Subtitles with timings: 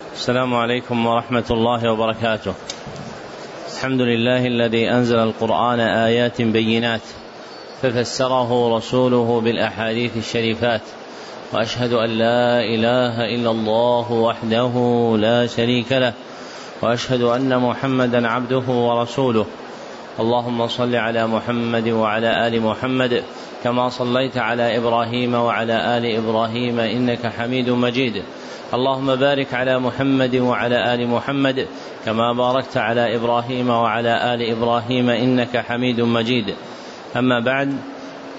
[0.00, 2.54] السلام عليكم ورحمة الله وبركاته.
[3.74, 7.00] الحمد لله الذي أنزل القرآن آيات بينات
[7.82, 10.80] ففسره رسوله بالأحاديث الشريفات
[11.52, 14.74] وأشهد أن لا إله إلا الله وحده
[15.18, 16.12] لا شريك له
[16.82, 19.46] وأشهد أن محمدا عبده ورسوله
[20.20, 23.22] اللهم صل على محمد وعلى آل محمد
[23.64, 28.22] كما صليت على إبراهيم وعلى آل إبراهيم إنك حميد مجيد
[28.74, 31.66] اللهم بارك على محمد وعلى آل محمد
[32.04, 36.54] كما باركت على إبراهيم وعلى آل إبراهيم إنك حميد مجيد.
[37.16, 37.76] أما بعد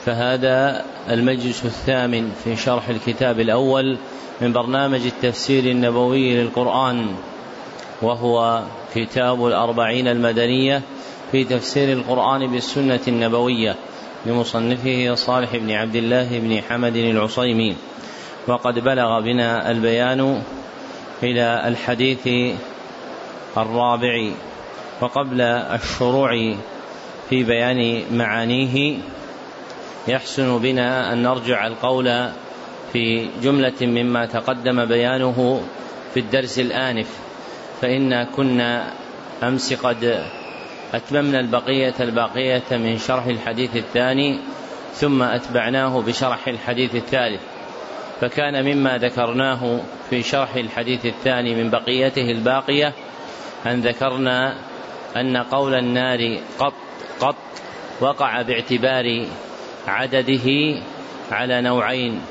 [0.06, 3.98] فهذا المجلس الثامن في شرح الكتاب الأول
[4.42, 7.08] من برنامج التفسير النبوي للقرآن
[8.02, 8.64] وهو
[8.96, 10.82] كتاب الأربعين المدنية
[11.32, 13.76] في تفسير القرآن بالسنة النبوية
[14.26, 17.76] لمصنفه صالح بن عبد الله بن حمد العصيمي.
[18.48, 20.42] وقد بلغ بنا البيان
[21.24, 22.28] إلى الحديث
[23.58, 24.30] الرابع
[25.02, 26.56] وقبل الشروع
[27.30, 28.98] في بيان معانيه
[30.08, 32.30] يحسن بنا أن نرجع القول
[32.94, 35.62] في جملة مما تقدم بيانه
[36.14, 37.08] في الدرس الآنف
[37.82, 38.94] فإنا كنا
[39.44, 40.26] أمس قد
[40.94, 44.40] أتممنا البقية الباقية من شرح الحديث الثاني
[44.94, 47.42] ثم أتبعناه بشرح الحديث الثالث.
[48.22, 49.80] فكان مما ذكرناه
[50.10, 52.94] في شرح الحديث الثاني من بقيته الباقية
[53.66, 54.58] أن ذكرنا
[55.18, 56.74] أن قول النار قط
[57.20, 57.36] قط
[58.02, 59.26] وقع باعتبار
[59.88, 60.80] عدده
[61.32, 62.22] على نوعين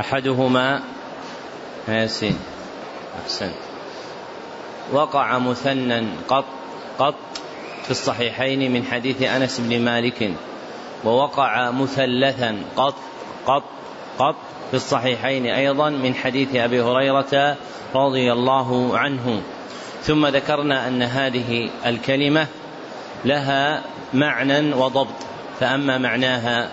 [0.00, 0.82] أحدهما
[1.88, 2.38] ياسين
[3.22, 3.54] أحسنت
[4.92, 6.44] وقع مثنى قط
[6.98, 7.14] قط
[7.84, 10.34] في الصحيحين من حديث أنس بن مالك
[11.04, 12.94] ووقع مثلثا قط
[13.46, 13.62] قط
[14.18, 14.34] قط
[14.74, 17.56] في الصحيحين أيضا من حديث أبي هريرة
[17.94, 19.42] رضي الله عنه.
[20.02, 22.46] ثم ذكرنا أن هذه الكلمة
[23.24, 23.82] لها
[24.14, 25.14] معنى وضبط
[25.60, 26.70] فأما معناها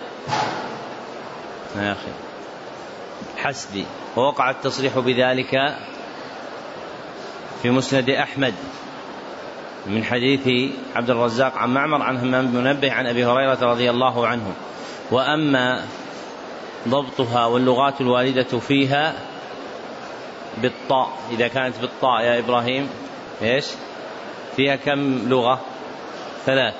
[1.76, 2.12] يا أخي
[3.38, 3.86] حسبي
[4.16, 5.78] ووقع التصريح بذلك
[7.62, 8.54] في مسند أحمد
[9.86, 14.28] من حديث عبد الرزاق عن معمر عن همام بن منبه عن أبي هريرة رضي الله
[14.28, 14.54] عنه.
[15.12, 15.86] وأما
[16.88, 19.14] ضبطها واللغات الوارده فيها
[20.58, 21.10] بالطاء.
[21.32, 22.90] إذا كانت بالطاء يا إبراهيم
[23.42, 23.66] إيش؟
[24.56, 25.60] فيها كم لغة؟
[26.46, 26.74] ثلاث.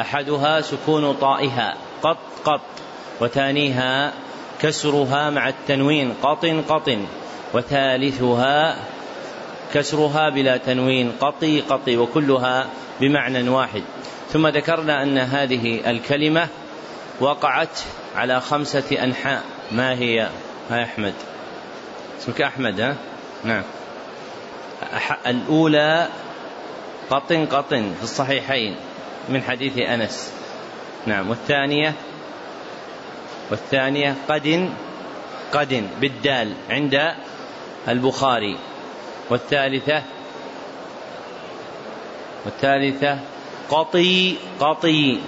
[0.00, 2.60] أحدها سكون طائها قط قط
[3.20, 4.12] وثانيها
[4.60, 6.90] كسرها مع التنوين قط قط
[7.54, 8.76] وثالثها
[9.74, 12.66] كسرها بلا تنوين قطي قطي وكلها
[13.00, 13.82] بمعنى واحد.
[14.32, 16.48] ثم ذكرنا أن هذه الكلمة
[17.20, 17.80] وقعت
[18.16, 19.42] على خمسة أنحاء.
[19.72, 20.28] ما هي؟
[20.70, 21.14] ها أحمد.
[22.18, 22.96] اسمك أحمد ها؟
[23.44, 23.62] نعم.
[25.26, 26.08] الأولى
[27.10, 28.76] قطن قطن في الصحيحين
[29.28, 30.32] من حديث أنس.
[31.06, 31.30] نعم.
[31.30, 31.94] والثانية؟
[33.50, 34.70] والثانية قد
[35.52, 37.14] قد بالدال عند
[37.88, 38.58] البخاري.
[39.30, 40.02] والثالثة؟
[42.44, 43.18] والثالثة
[43.70, 45.20] قطي قطي.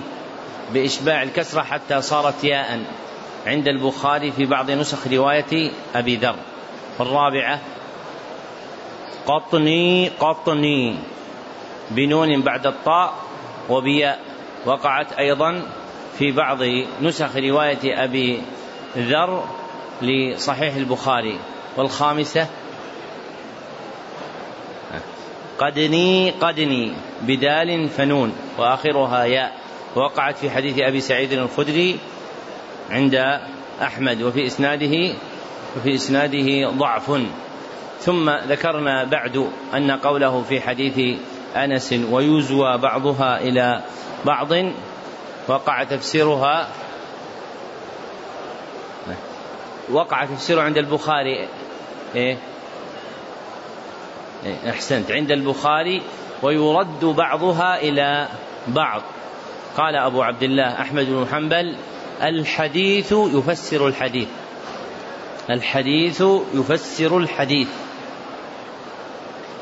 [0.75, 2.85] بإشباع الكسرة حتى صارت ياء.
[3.47, 6.37] عند البخاري في بعض نسخ رواية أبي ذر.
[6.99, 7.61] والرابعة
[9.27, 10.97] قطني قطني
[11.91, 13.15] بنون بعد الطاء
[13.69, 14.19] وبياء.
[14.67, 15.63] وقعت أيضا
[16.19, 16.59] في بعض
[17.03, 18.43] نسخ رواية أبي
[18.97, 19.45] ذر
[20.03, 21.39] لصحيح البخاري.
[21.77, 22.47] والخامسة
[25.59, 26.93] قدني قدني
[27.23, 29.68] بدال فنون وآخرها ياء.
[29.99, 31.99] وقعت في حديث أبي سعيد الخدري
[32.91, 33.41] عند
[33.83, 35.15] أحمد وفي اسناده
[35.77, 37.23] وفي إسناده ضعف.
[38.01, 41.19] ثم ذكرنا بعد أن قوله في حديث
[41.57, 43.83] أنس ويزوى بعضها إلى
[44.25, 44.49] بعض
[45.49, 46.69] وقع تفسيرها
[49.91, 51.49] وقع تفسيره عند البخاري.
[52.15, 52.39] إيه؟
[54.45, 55.11] إيه، أحسنت.
[55.11, 56.03] عند البخاري
[56.43, 58.29] ويرد بعضها إلى
[58.69, 59.03] بعض.
[59.79, 61.77] قال أبو عبد الله أحمد بن حنبل
[62.23, 64.29] الحديث يفسر الحديث.
[65.51, 67.69] الحديث يفسر الحديث.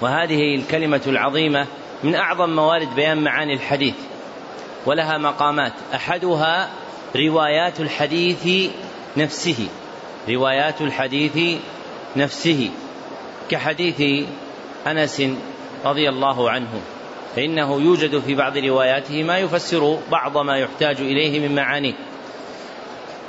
[0.01, 1.67] وهذه الكلمة العظيمة
[2.05, 3.95] من أعظم موارد بيان معاني الحديث
[4.87, 5.73] ولها مقامات.
[5.95, 6.71] أحدها
[7.17, 8.71] روايات الحديث
[9.17, 9.69] نفسه.
[10.29, 11.61] روايات الحديث
[12.17, 12.71] نفسه.
[13.51, 14.27] كحديث
[14.87, 15.23] أنس
[15.85, 16.96] رضي الله عنه.
[17.37, 21.95] فانه يوجد في بعض رواياته ما يفسر بعض ما يحتاج إليه من معانيه.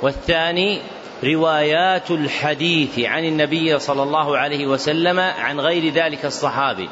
[0.02, 0.80] والثاني
[1.24, 6.88] روايات الحديث عن النبي صلى الله عليه وسلم عن غير ذلك الصحابي.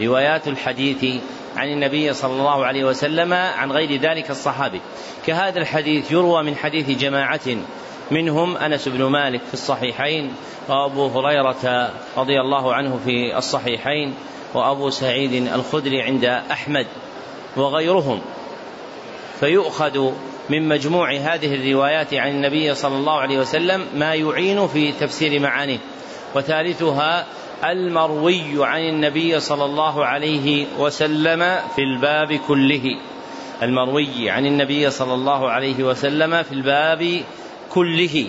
[0.00, 1.22] روايات الحديث
[1.56, 4.80] عن النبي صلى الله عليه وسلم عن غير ذلك الصحابي.
[5.26, 7.56] كهذا الحديث يروى من حديث جماعة
[8.10, 10.32] منهم أنس بن مالك في الصحيحين
[10.68, 14.14] وأبو هريرة رضي الله عنه في الصحيحين
[14.54, 16.86] وأبو سعيد الخدري عند أحمد
[17.56, 18.20] وغيرهم.
[19.40, 20.12] فيؤخذ
[20.50, 25.78] من مجموع هذه الروايات عن النبي صلى الله عليه وسلم ما يعين في تفسير معانيه
[26.34, 27.26] وثالثها
[27.64, 32.96] المروي عن النبي صلى الله عليه وسلم في الباب كله.
[33.62, 37.20] المروي عن النبي صلى الله عليه وسلم في الباب
[37.70, 38.28] كله.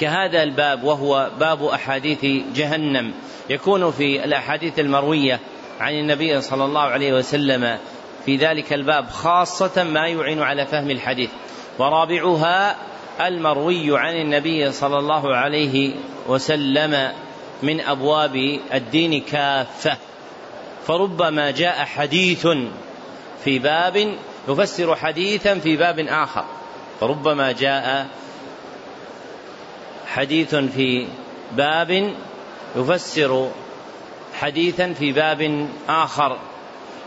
[0.00, 2.24] كهذا الباب وهو باب أحاديث
[2.54, 3.12] جهنم.
[3.50, 5.40] يكون في الأحاديث المروية
[5.80, 7.78] عن النبي صلى الله عليه وسلم
[8.26, 11.30] في ذلك الباب خاصة ما يعين على فهم الحديث.
[11.78, 12.76] ورابعها
[13.20, 15.94] المروي عن النبي صلى الله عليه
[16.26, 17.12] وسلم
[17.62, 19.96] من أبواب الدين كافة.
[20.86, 22.46] فربما جاء حديث
[23.44, 24.16] في باب
[24.48, 26.44] يفسر حديثا في باب آخر.
[27.00, 28.06] فربما جاء
[30.06, 31.06] حديث في
[31.52, 32.12] باب
[32.76, 33.50] يفسر
[34.34, 36.38] حديثا في باب آخر.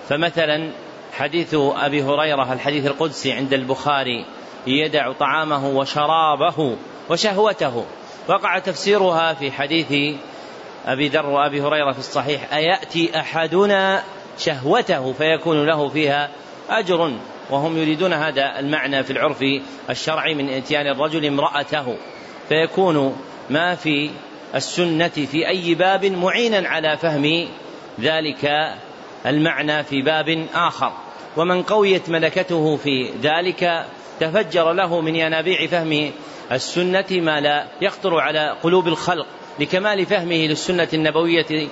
[0.09, 0.71] فمثلا
[1.13, 4.25] حديث أبي هريرة الحديث القدسي عند البخاري
[4.67, 6.75] يدع طعامه وشرابه
[7.09, 7.85] وشهوته.
[8.27, 10.17] وقع تفسيرها في حديث
[10.85, 14.03] أبي ذر وأبي هريرة في الصحيح أيأتي أحدنا
[14.37, 16.29] شهوته فيكون له فيها
[16.69, 17.13] أجر؟
[17.49, 19.43] وهم يريدون هذا المعنى في العرف
[19.89, 21.97] الشرعي من إتيان الرجل امرأته
[22.49, 23.17] فيكون
[23.49, 24.09] ما في
[24.55, 27.47] السنة في أي باب معينا على فهم
[27.99, 28.73] ذلك
[29.25, 30.91] المعنى في باب آخر.
[31.37, 33.85] ومن قويت ملكته في ذلك
[34.19, 36.11] تفجر له من ينابيع فهم
[36.51, 39.25] السنة ما لا يخطر على قلوب الخلق
[39.59, 41.67] لكمال فهمه للسنة النبوية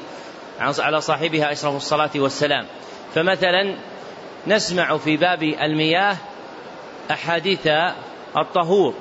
[0.59, 2.65] على صاحبها أشرف الصلاة والسلام.
[3.15, 3.75] فمثلا
[4.47, 6.17] نسمع في باب المياه
[7.11, 7.67] أحاديث
[8.37, 8.93] الطهور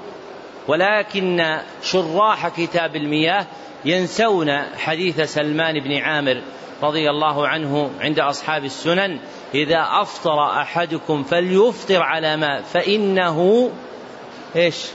[0.69, 3.47] ولكن شراح كتاب المياه
[3.87, 6.43] ينسون حديث سلمان بن عامر
[6.83, 9.19] رضي الله عنه عند أصحاب السنن
[9.55, 13.71] إذا أفطر أحدكم فليفطر على ماء فإنه
[14.57, 14.87] إيش؟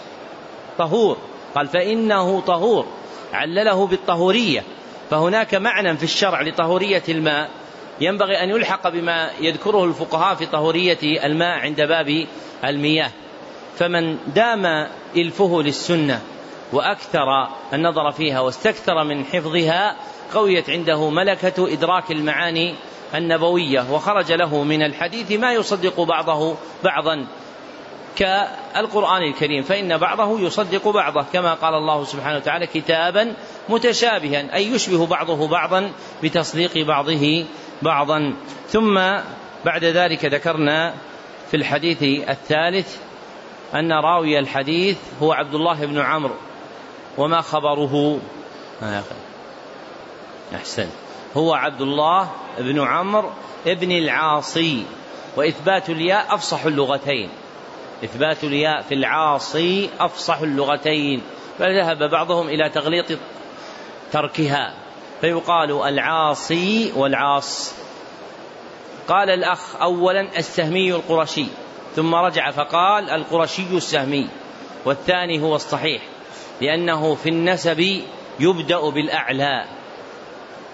[0.78, 1.18] طهور.
[1.56, 2.86] قال فإنه طهور.
[3.34, 4.64] علله بالطهورية.
[5.10, 7.50] فهناك معنى في الشرع لطهورية الماء.
[8.02, 12.26] ينبغي أن يلحق بما يذكره الفقهاء في طهورية الماء عند باب
[12.64, 13.12] المياه.
[13.78, 16.22] فمن دام إلفه للسنة
[16.74, 19.96] وأكثر النظر فيها واستكثر من حفظها
[20.34, 22.76] قويت عنده ملكة إدراك المعاني
[23.16, 27.28] النبوية وخرج له من الحديث ما يصدق بعضه بعضا.
[28.16, 33.34] كالقرآن الكريم فإن بعضه يصدق بعضه كما قال الله سبحانه وتعالى كتابا
[33.70, 35.92] متشابها أي يشبه بعضه بعضا
[36.24, 37.46] بتصديق بعضه
[37.82, 38.34] بعضا.
[38.68, 39.00] ثم
[39.66, 40.94] بعد ذلك ذكرنا
[41.52, 42.98] في الحديث الثالث
[43.76, 46.36] أن راوي الحديث هو عبد الله بن عمرو.
[47.18, 48.20] وما خبره.
[50.56, 50.88] أحسن.
[51.38, 53.30] هو عبد الله بن عمرو
[53.66, 54.86] بن العاصي.
[55.36, 57.30] وإثبات الياء أفصح اللغتين.
[58.04, 61.22] إثبات الياء في العاصي أفصح اللغتين.
[61.60, 63.20] فذهب بعضهم إلى تغليط
[64.12, 64.74] تركها.
[65.22, 67.74] فيقال العاصي والعاص.
[69.08, 71.46] قال الأخ أولا السهمي القرشي.
[71.96, 74.30] ثم رجع فقال القرشي السهمي.
[74.86, 76.02] والثاني هو الصحيح.
[76.62, 78.02] لأنه في النسب
[78.40, 79.66] يبدأ بالأعلى.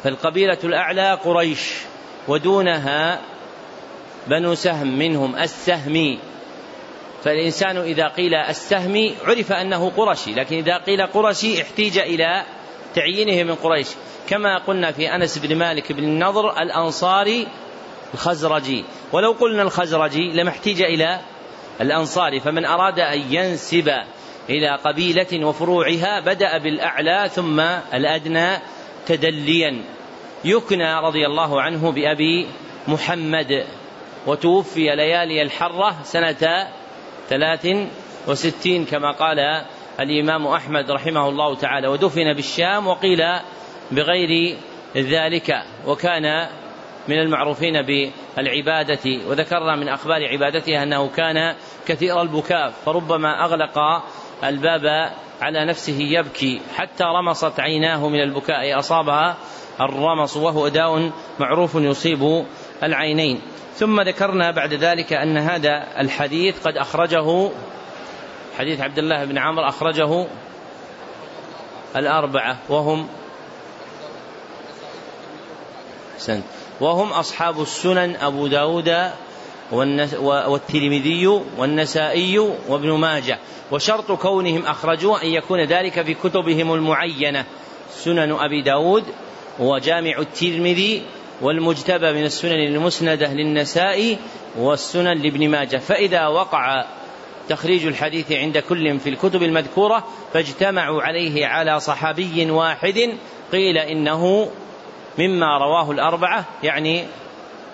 [0.04, 1.74] فالقبيلة الأعلى قريش
[2.28, 3.22] ودونها
[4.28, 6.20] بنو سهم منهم السهمي.
[7.24, 12.44] فالإنسان إذا قيل السهمي عرف أنه قرشي لكن إذا قيل قرشي احتيج إلى
[12.96, 13.88] تعيينه من قريش.
[14.30, 17.48] كما قلنا في أنس بن مالك بن النضر الأنصاري
[18.14, 18.84] الخزرجي.
[19.12, 21.20] ولو قلنا الخزرجي لما احتيج إلى
[21.82, 23.92] الأنصار فمن أراد أن ينسب
[24.50, 27.60] إلى قبيلة وفروعها بدأ بالأعلى ثم
[27.94, 28.58] الأدنى
[29.06, 29.84] تدليا.
[30.46, 32.48] يكنى رضي الله عنه بأبي
[32.88, 33.66] محمد
[34.28, 36.68] وتوفي ليالي الحرة سنة
[37.30, 37.68] ثلاث
[38.28, 39.40] وستين كما قال
[40.00, 41.88] الإمام أحمد رحمه الله تعالى.
[41.88, 43.20] ودفن بالشام وقيل
[43.92, 44.58] بغير
[44.96, 46.48] ذلك وكان
[47.08, 49.28] من المعروفين بالعبادة.
[49.28, 51.56] وذكرنا من أخبار عبادته أنه كان
[51.88, 54.04] كثير البكاء فربما أغلق
[54.44, 58.80] الباب على نفسه يبكي حتى رمصت عيناه من البكاء.
[58.80, 59.38] أصابها
[59.82, 62.46] الرمص وهو داء معروف يصيب
[62.84, 63.42] العينين.
[63.76, 67.50] ثم ذكرنا بعد ذلك أن هذا الحديث قد أخرجه
[68.58, 70.28] حديث عبد الله بن عمرو أخرجه
[71.96, 73.08] الأربعة وهم
[76.82, 79.12] وهم أصحاب السنن أبو داود
[79.72, 83.40] والترمذي والنسائي وابن ماجه.
[83.72, 87.46] وشرط كونهم أخرجوا أن يكون ذلك في كتبهم المعينة.
[87.92, 89.04] سنن أبي داود
[89.60, 91.04] وجامع الترمذي
[91.42, 94.18] والمجتبى من السنن المسندة للنسائي
[94.58, 95.78] والسنن لابن ماجه.
[95.78, 96.86] فإذا وقع
[97.50, 103.14] تخريج الحديث عند كل في الكتب المذكورة فاجتمعوا عليه على صحابي واحد
[103.52, 104.50] قيل إنه
[105.18, 107.06] مما رواه الأربعة يعني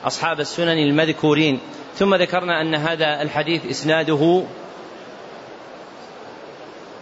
[0.04, 1.60] أصحاب السنن المذكورين.
[1.96, 4.44] ثم ذكرنا أن هذا الحديث إسناده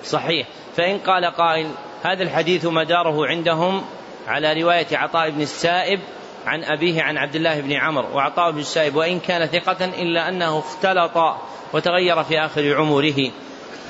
[0.04, 0.48] صحيح.
[0.78, 1.72] فإن قال قائل
[2.04, 3.86] هذا الحديث مداره عندهم
[4.28, 6.00] على رواية عطاء بن السائب
[6.46, 10.60] عن أبيه عن عبد الله بن عمرو وعطاء بن السائب وإن كان ثقة إلا أنه
[10.60, 11.36] اختلط
[11.74, 13.32] وتغير في آخر عمره.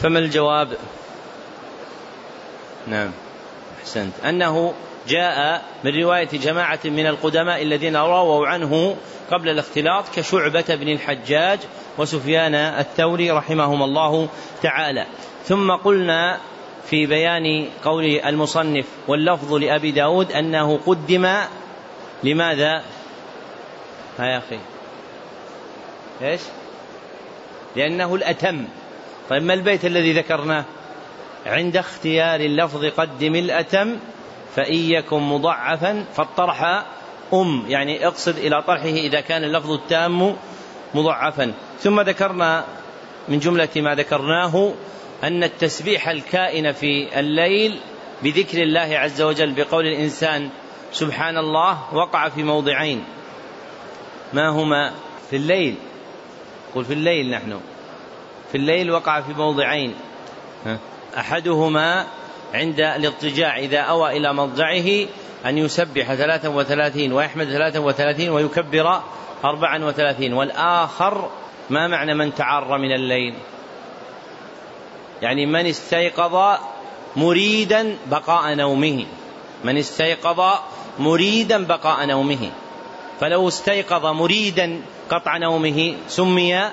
[0.02, 0.78] فما الجواب؟
[2.88, 3.12] نعم
[3.82, 4.14] أحسنت.
[4.26, 4.74] أنه
[5.08, 8.96] جاء من رواية جماعة من القدماء الذين رووا عنه
[9.32, 11.60] قبل الاختلاط كشعبة بن الحجاج
[11.98, 14.30] وسفيان الثوري رحمهم الله
[14.62, 15.06] تعالى.
[15.46, 16.38] ثم قلنا
[16.86, 21.36] في بيان قول المصنف واللفظ لأبي داود أنه قدم
[22.24, 22.84] لماذا؟
[24.20, 24.60] ها يا أخي.
[26.22, 26.42] إيش؟
[27.76, 28.66] لأنه الأتم.
[29.30, 30.66] طيب ما البيت الذي ذكرناه؟
[31.46, 33.98] عند اختيار اللفظ قدم الأتم
[34.56, 36.86] فإن يكن مضعفا فالطرح
[37.34, 40.36] أم يعني اقصد إلى طرحه إذا كان اللفظ التام
[40.94, 41.54] مضعفا.
[41.80, 42.66] ثم ذكرنا
[43.28, 44.74] من جملة ما ذكرناه
[45.24, 47.80] أن التسبيح الكائن في الليل
[48.24, 50.50] بذكر الله عز وجل بقول الإنسان
[50.92, 53.04] سبحان الله وقع في موضعين.
[54.34, 54.92] ما هما؟
[55.30, 55.76] في الليل.
[56.76, 57.60] قل في الليل نحن.
[58.52, 59.96] في الليل وقع في موضعين.
[61.18, 62.08] أحدهما
[62.54, 65.08] عند الاضطجاع إذا أوى إلى مضجعه
[65.46, 69.02] أن يسبح ثلاثا وثلاثين ويحمد ثلاثا وثلاثين ويكبر
[69.46, 71.30] أربعا وثلاثين والآخر
[71.70, 73.36] ما معنى من تعر من الليل؟
[75.22, 76.60] يعني من استيقظ
[77.16, 79.06] مريدا بقاء نومه.
[79.64, 80.60] من استيقظ
[81.00, 82.52] مريدا بقاء نومه.
[83.20, 86.70] فلو استيقظ مريدا قطع نومه سمي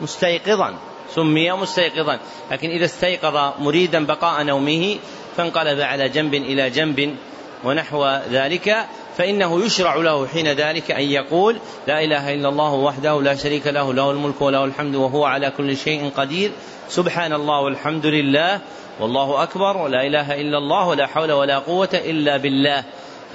[0.00, 0.74] مستيقظا.
[1.14, 2.18] سمي مستيقظا.
[2.50, 4.96] لكن إذا استيقظ مريدا بقاء نومه
[5.36, 7.16] فانقلب على جنب إلى جنب
[7.64, 8.86] ونحو ذلك
[9.16, 13.94] فإنه يشرع له حين ذلك أن يقول لا إله إلا الله وحده لا شريك له
[13.94, 16.50] له الملك وله الحمد وهو على كل شيء قدير.
[16.88, 18.60] سبحان الله والحمد لله
[19.00, 22.84] والله أكبر ولا إله إلا الله ولا حول ولا قوة إلا بالله.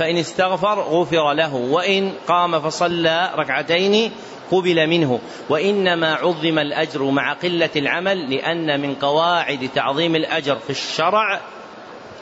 [0.01, 4.11] فإن استغفر غفر له وإن قام فصلى ركعتين
[4.51, 5.19] قبل منه.
[5.49, 11.39] وإنما عظم الأجر مع قلة العمل لأن من قواعد تعظيم الأجر في الشرع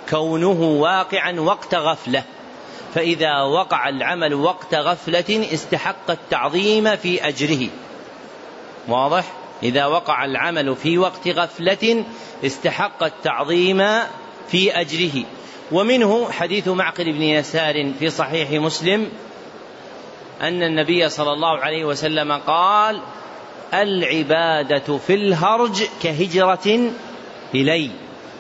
[0.10, 2.24] كونه واقعا وقت غفلة.
[2.96, 7.68] فإذا وقع العمل وقت غفلة استحق التعظيم في أجره.
[8.88, 9.24] واضح؟
[9.64, 12.04] إذا وقع العمل في وقت غفلة
[12.46, 13.78] استحق التعظيم
[14.48, 15.24] في أجره.
[15.72, 19.10] ومنه حديث معقل بن يسار في صحيح مسلم
[20.42, 23.02] أن النبي صلى الله عليه وسلم قال
[23.74, 26.92] العبادة في الهرج كهجرة
[27.56, 27.92] إلي.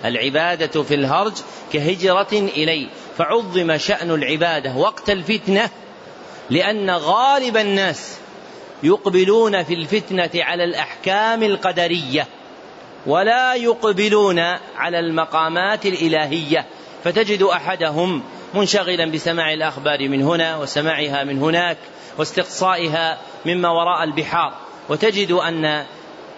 [0.05, 1.33] العبادة في الهرج
[1.73, 2.87] كهجرة إلي.
[3.17, 5.69] فعظم شأن العبادة وقت الفتنة
[6.49, 8.17] لأن غالب الناس
[8.83, 12.27] يقبلون في الفتنة على الأحكام القدرية
[13.05, 14.39] ولا يقبلون
[14.77, 16.65] على المقامات الإلهية.
[17.03, 21.77] فتجد أحدهم منشغلا بسماع الأخبار من هنا وسماعها من هناك
[22.17, 24.53] واستقصائها مما وراء البحار.
[24.89, 25.85] وتجد أن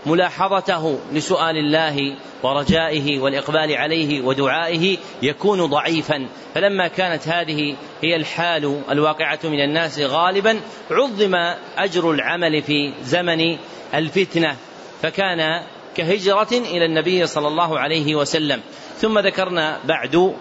[0.06, 6.28] ملاحظته لسؤال الله ورجائه والإقبال عليه ودعائه يكون ضعيفا.
[6.56, 10.60] فلما كانت هذه هي الحال الواقعة من الناس غالبا
[10.92, 11.36] عظم
[11.78, 13.58] أجر العمل في زمن
[13.94, 14.56] الفتنة.
[15.02, 15.64] فكان
[15.98, 18.62] كهجرة إلى النبي صلى الله عليه وسلم.
[18.98, 20.36] ثم ذكرنا بعد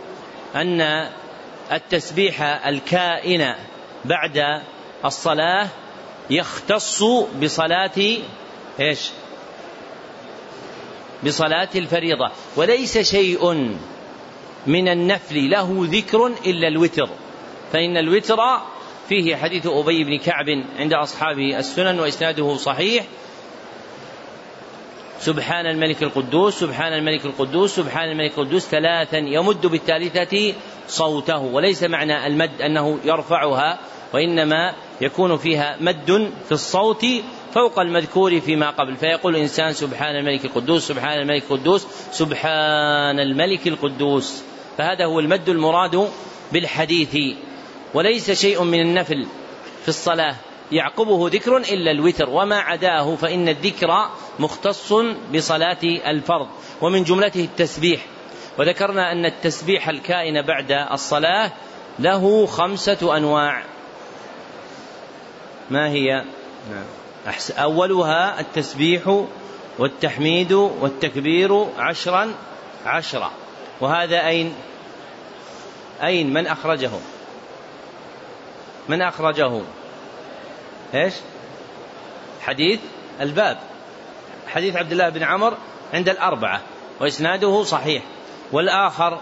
[0.55, 1.09] أن
[1.73, 3.55] التسبيح الكائن
[4.05, 4.63] بعد
[5.05, 5.69] الصلاة
[6.31, 7.03] يختص
[7.43, 8.17] بصلاة
[8.81, 9.11] إيش؟
[11.27, 13.71] بصلاة الفريضة وليس شيء
[14.67, 17.09] من النفل له ذكر إلا الوتر
[17.73, 18.39] فإن الوتر
[19.09, 20.47] فيه حديث أبي بن كعب
[20.79, 23.05] عند أصحاب السنن وإسناده صحيح
[25.21, 28.69] سبحان الملك القدوس سبحان الملك القدوس سبحان الملك القدوس.
[28.69, 30.55] ثلاثا يمد بالثالثة
[30.89, 33.79] صوته وليس معنى المد أنه يرفعها
[34.15, 37.07] وإنما يكون فيها مد في الصوت
[37.55, 38.97] فوق المذكور فيما قبل.
[38.97, 44.43] فيقول الإنسان سبحان الملك القدوس سبحان الملك القدوس سبحان الملك القدوس.
[44.79, 46.09] فهذا هو المد المراد
[46.53, 47.37] بالحديث
[47.95, 49.27] وليس شيء من النفل
[49.83, 50.37] في الصلاة.
[50.73, 54.93] يعقبه ذكر إلا الوتر وما عداه فإن الذكر مختص
[55.35, 56.49] بصلاة الفرض
[56.81, 58.07] ومن جملته التسبيح.
[58.59, 61.53] وذكرنا أن التسبيح الكائن بعد الصلاة
[61.99, 63.63] له خمسة أنواع.
[65.71, 66.25] ما هي؟
[67.59, 69.25] أولها التسبيح
[69.79, 72.35] والتحميد والتكبير عشرا
[72.87, 73.31] عشرا
[73.81, 74.55] وهذا أين؟
[76.03, 76.91] أين؟ من أخرجه؟
[78.89, 79.61] من أخرجه؟
[80.95, 81.15] إيش؟
[82.41, 82.81] حديث
[83.21, 83.59] الباب.
[84.49, 85.57] حديث عبد الله بن عمر
[85.95, 86.61] عند الأربعة
[87.01, 88.03] وإسناده صحيح.
[88.53, 89.21] والآخر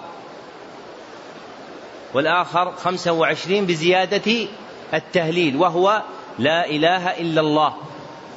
[2.14, 4.48] والآخر خمسة وعشرين بزيادة
[4.94, 6.02] التهليل وهو
[6.38, 7.74] لا إله إلا الله.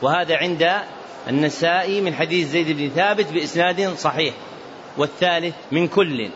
[0.01, 0.81] وهذا عند
[1.27, 4.33] النسائي من حديث زيد بن ثابت بإسناد صحيح.
[4.97, 6.29] والثالث من كل.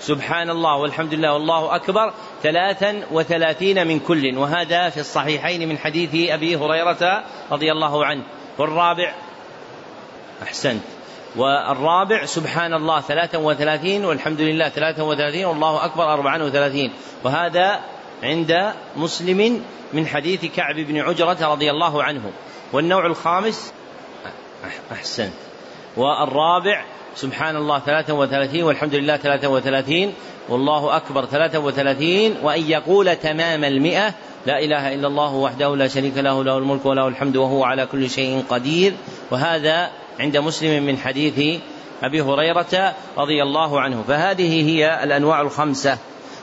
[0.00, 4.36] سبحان الله والحمد لله والله أكبر ثلاثا وثلاثين من كل.
[4.38, 8.22] وهذا في الصحيحين من حديث أبي هريرة رضي الله عنه.
[8.58, 9.14] والرابع
[10.42, 10.82] أحسنت.
[11.36, 16.92] والرابع سبحان الله ثلاثا وثلاثين والحمد لله ثلاثا وثلاثين والله أكبر أربعا وثلاثين.
[17.24, 17.80] وهذا
[18.22, 22.32] عند مسلم من حديث كعب بن عجرة رضي الله عنه.
[22.72, 23.72] والنوع الخامس
[24.92, 25.32] أحسنت.
[25.96, 26.84] والرابع
[27.16, 30.12] سبحان الله ثلاثا وثلاثين والحمد لله ثلاثا وثلاثين
[30.48, 34.14] والله أكبر ثلاثا وثلاثين وأن يقول تمام المئة
[34.46, 38.10] لا إله إلا الله وحده لا شريك له له الملك وله الحمد وهو على كل
[38.10, 38.92] شيء قدير
[39.30, 39.90] وهذا
[40.20, 41.60] عند مسلم من حديث
[42.02, 45.98] أبي هريرة رضي الله عنه فهذه هي الأنواع الخمسة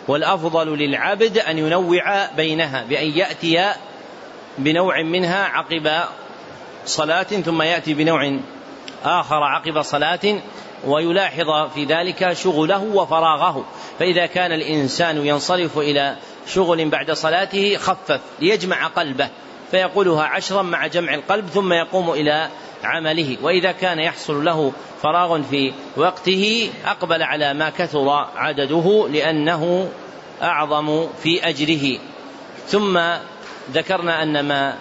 [0.08, 3.74] والأفضل للعبد أن ينوع بينها بأن يأتي
[4.58, 6.04] بنوع منها عقب
[6.86, 8.40] صلاة ثم يأتي بنوع
[9.08, 10.42] آخر عقب صلاة
[10.86, 13.66] ويلاحظ في ذلك شغله وفراغه.
[14.00, 16.16] فإذا كان الإنسان ينصرف إلى
[16.48, 19.30] شغل بعد صلاته خفف ليجمع قلبه
[19.72, 22.50] فيقولها عشرا مع جمع القلب ثم يقوم إلى
[22.84, 23.38] عمله.
[23.42, 29.90] وإذا كان يحصل له فراغ في وقته أقبل على ما كثر عدده لأنه
[30.42, 32.00] أعظم في أجره.
[32.68, 33.00] ثم
[33.72, 34.76] ذكرنا أن ما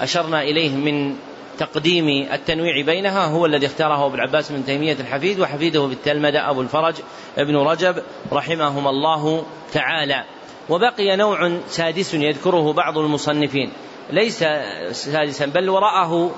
[0.00, 1.16] أشرنا إليه من
[1.58, 6.94] تقديم التنويع بينها هو الذي اختاره ابو العباس بن تيمية الحفيد وحفيده بالتلمذة أبو الفرج
[7.38, 10.24] ابن رجب رحمهما الله تعالى.
[10.68, 13.72] وبقي نوع سادس يذكره بعض المصنفين.
[14.10, 14.44] ليس
[14.90, 16.34] سادسا بل وراءه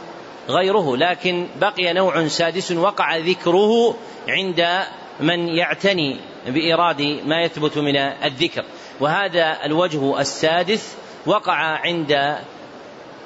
[0.49, 3.95] غيره لكن بقي نوع سادس وقع ذكره
[4.29, 4.85] عند
[5.21, 8.65] من يعتني بإيراد ما يثبت من الذكر.
[9.01, 10.97] وهذا الوجه السادس
[11.27, 12.39] وقع عند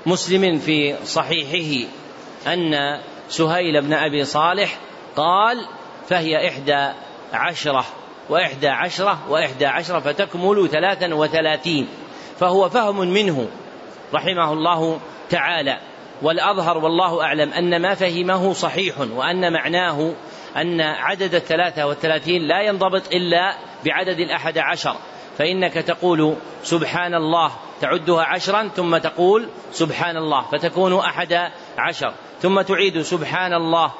[0.08, 1.88] مسلم في صحيحه
[2.46, 4.78] أن سهيل بن أبي صالح
[5.16, 5.66] قال
[6.08, 6.88] فهي إحدى
[7.32, 7.84] عشرة
[8.28, 11.88] وإحدى عشرة وإحدى عشرة فتكمل ثلاثا وثلاثين
[12.40, 13.48] فهو فهم منه
[14.14, 15.78] رحمه الله تعالى
[16.22, 20.12] والأظهر والله أعلم أن ما فهمه صحيح وأن معناه
[20.56, 24.96] أن عدد الثلاثة والثلاثين لا ينضبط إلا بعدد الأحد عشر
[25.38, 32.12] فإنك تقول سبحان الله تعدها عشرا ثم تقول سبحان الله فتكون أحد عشر.
[32.42, 33.92] ثم تعيد سبحان الله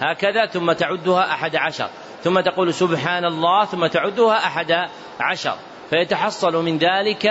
[0.00, 1.88] هكذا ثم تعدها أحد عشر.
[2.24, 4.88] ثم تقول سبحان الله ثم تعدها أحد
[5.20, 5.54] عشر.
[5.90, 7.30] فيتحصل من ذلك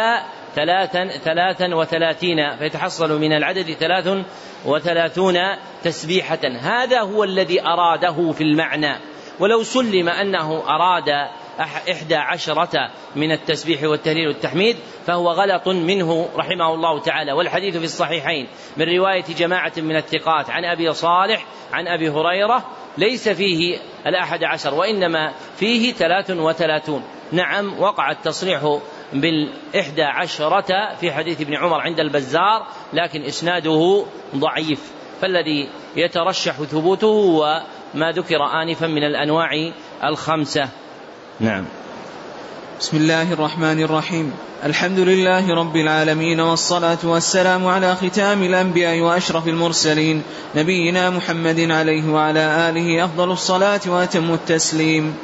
[0.55, 2.57] ثلاثا ثلاثا وثلاثين.
[2.57, 4.25] فيتحصل من العدد ثلاث
[4.65, 5.35] وثلاثون
[5.83, 6.47] تسبيحة.
[6.61, 8.99] هذا هو الذي أراده في المعنى.
[9.39, 16.99] ولو سلم أنه أراد إحدى عشرة من التسبيح والتهليل والتحميد فهو غلط منه رحمه الله
[16.99, 17.31] تعالى.
[17.31, 22.65] والحديث في الصحيحين من رواية جماعة من الثقات عن أبي صالح عن أبي هريرة
[22.97, 27.03] ليس فيه الأحد عشر وإنما فيه ثلاث وثلاثون.
[27.31, 28.79] نعم وقع التصريح
[29.13, 34.91] بالإحدى عشرة في حديث ابن عمر عند البزار لكن إسناده ضعيف.
[35.21, 39.49] فالذي يترشح ثبوته هو ما ذكر آنفا من الأنواع
[40.03, 40.69] الخمسة.
[41.41, 41.63] نعم.
[42.79, 44.31] بسم الله الرحمن الرحيم.
[44.65, 50.23] الحمد لله رب العالمين والصلاة والسلام على ختام الأنبياء وأشرف المرسلين
[50.55, 55.15] نبينا محمد عليه وعلى آله أفضل الصلاة وأتم التسليم.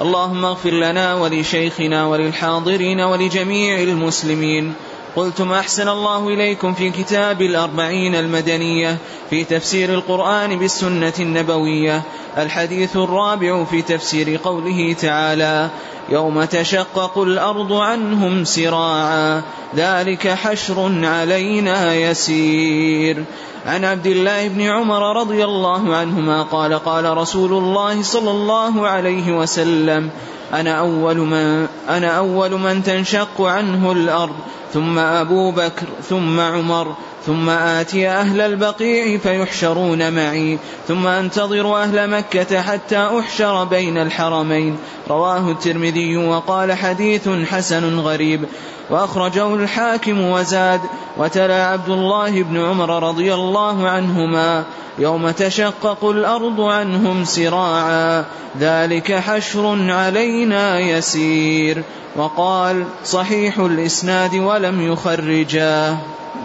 [0.00, 4.74] اللهم اغفر لنا ولشيخنا وللحاضرين ولجميع المسلمين.
[5.16, 8.98] قلتم أحسن الله إليكم في كتاب الأربعين المدنية
[9.30, 12.02] في تفسير القرآن بالسنة النبوية
[12.38, 15.70] الحديث الرابع في تفسير قوله تعالى
[16.08, 19.42] يوم تشقق الأرض عنهم سراعا
[19.76, 23.24] ذلك حشر علينا يسير.
[23.66, 29.38] عن عبد الله بن عمر رضي الله عنهما قال قال رسول الله صلى الله عليه
[29.38, 30.10] وسلم
[30.52, 34.34] أنا أول من أنا أول من تنشق عنه الأرض
[34.72, 36.94] ثم أبو بكر ثم عمر
[37.26, 40.58] ثم آتي أهل البقيع فيحشرون معي
[40.88, 44.76] ثم أنتظر أهل مكة حتى أحشر بين الحرمين.
[45.10, 48.44] رواه الترمذي وقال حديث حسن غريب.
[48.90, 50.80] وأخرجه الحاكم وزاد.
[51.16, 54.64] وتلا عبد الله بن عمر رضي الله عنهما
[54.98, 58.24] يوم تشقق الأرض عنهم سراعا
[58.60, 61.82] ذلك حشر علينا يسير.
[62.16, 65.96] وقال صحيح الإسناد ولم يخرجاه.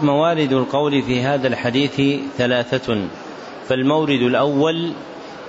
[0.02, 3.08] موارد القول في هذا الحديث ثلاثة
[3.68, 4.92] فالمورد الأول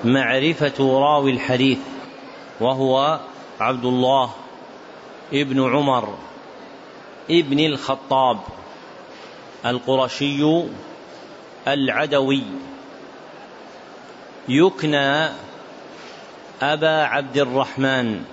[0.03, 1.77] معرفة راوي الحديث
[2.59, 3.19] وهو
[3.59, 4.31] عبد الله
[5.33, 6.17] ابن عمر
[7.29, 8.39] ابن الخطاب
[9.65, 10.63] القرشي
[11.67, 12.43] العدوي.
[14.49, 15.29] يكنى
[16.61, 18.23] أبا عبد الرحمن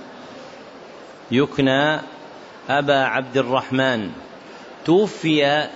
[1.31, 2.01] يكنى
[2.70, 4.11] أبا عبد الرحمن.
[4.85, 5.66] توفي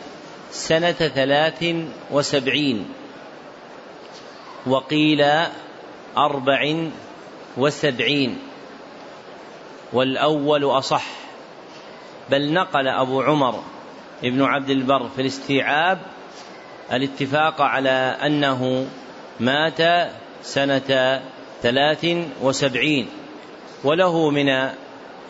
[0.51, 1.65] سنة ثلاث
[2.11, 2.89] وسبعين
[4.67, 5.25] وقيل
[6.17, 6.89] أربع
[7.57, 8.39] وسبعين
[9.93, 11.05] والأول أصح
[12.31, 13.63] بل نقل أبو عمر
[14.25, 15.99] ابن عبد البر في الاستيعاب
[16.93, 18.87] الاتفاق على أنه
[19.41, 20.11] مات
[20.43, 21.21] سنة
[21.63, 22.07] ثلاث
[22.43, 23.09] وسبعين
[23.85, 24.71] وله من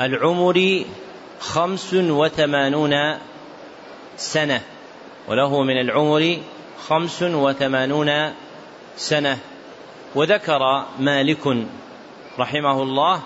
[0.00, 0.85] العمر
[1.40, 2.94] خمس وثمانون
[4.16, 4.61] سنة
[5.28, 6.38] وله من العمر
[6.88, 8.11] خمس وثمانون
[8.96, 9.38] سنة.
[10.14, 11.66] وذكر مالك
[12.38, 13.22] رحمه الله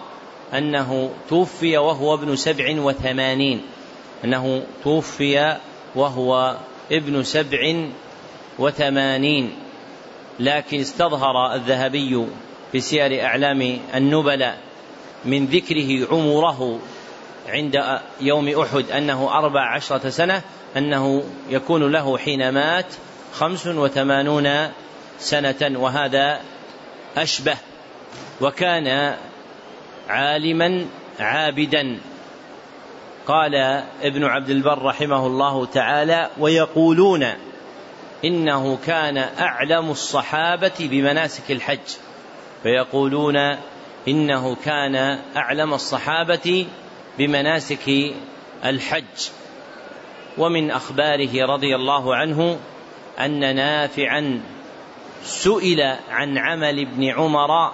[0.55, 3.63] أنه توفي وهو ابن سبع وثمانين.
[4.25, 5.57] أنه توفي
[5.95, 6.57] وهو
[6.93, 7.89] ابن سبع
[8.59, 9.55] وثمانين.
[10.41, 12.27] لكن استظهر الذهبي
[12.73, 14.59] في سير أعلام النبلاء
[15.25, 16.79] من ذكره عمره
[17.49, 20.43] عند يوم أحد أنه أربع عشرة سنة
[20.77, 22.87] أنه يكون له حين مات
[23.33, 24.69] خمس وثمانون
[25.19, 26.41] سنة وهذا
[27.17, 27.57] أشبه
[28.41, 29.17] وكان
[30.09, 30.87] عالما
[31.21, 31.99] عابدا.
[33.27, 33.55] قال
[34.03, 37.27] ابن عبد البر رحمه الله تعالى ويقولون
[38.25, 41.79] إنه كان أعلم الصحابة بمناسك الحج.
[42.63, 43.37] فيقولون
[44.09, 46.67] إنه كان أعلم الصحابة
[47.19, 48.15] بمناسك
[48.65, 49.31] الحج.
[50.39, 52.59] ومن أخباره رضي الله عنه
[53.19, 54.41] أن نافعا
[55.25, 57.73] سئل عن عمل ابن عمر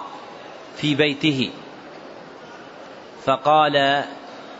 [0.77, 1.49] في بيته.
[3.25, 4.03] فقال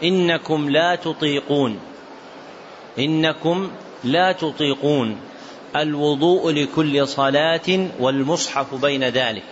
[0.03, 1.79] إنكم لا تطيقون.
[2.99, 3.71] إنكم
[4.03, 5.17] لا تطيقون
[5.75, 9.43] الوضوء لكل صلاة والمصحف بين ذلك.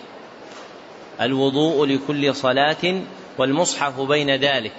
[1.21, 3.01] الوضوء لكل صلاة
[3.37, 4.71] والمصحف بين ذلك.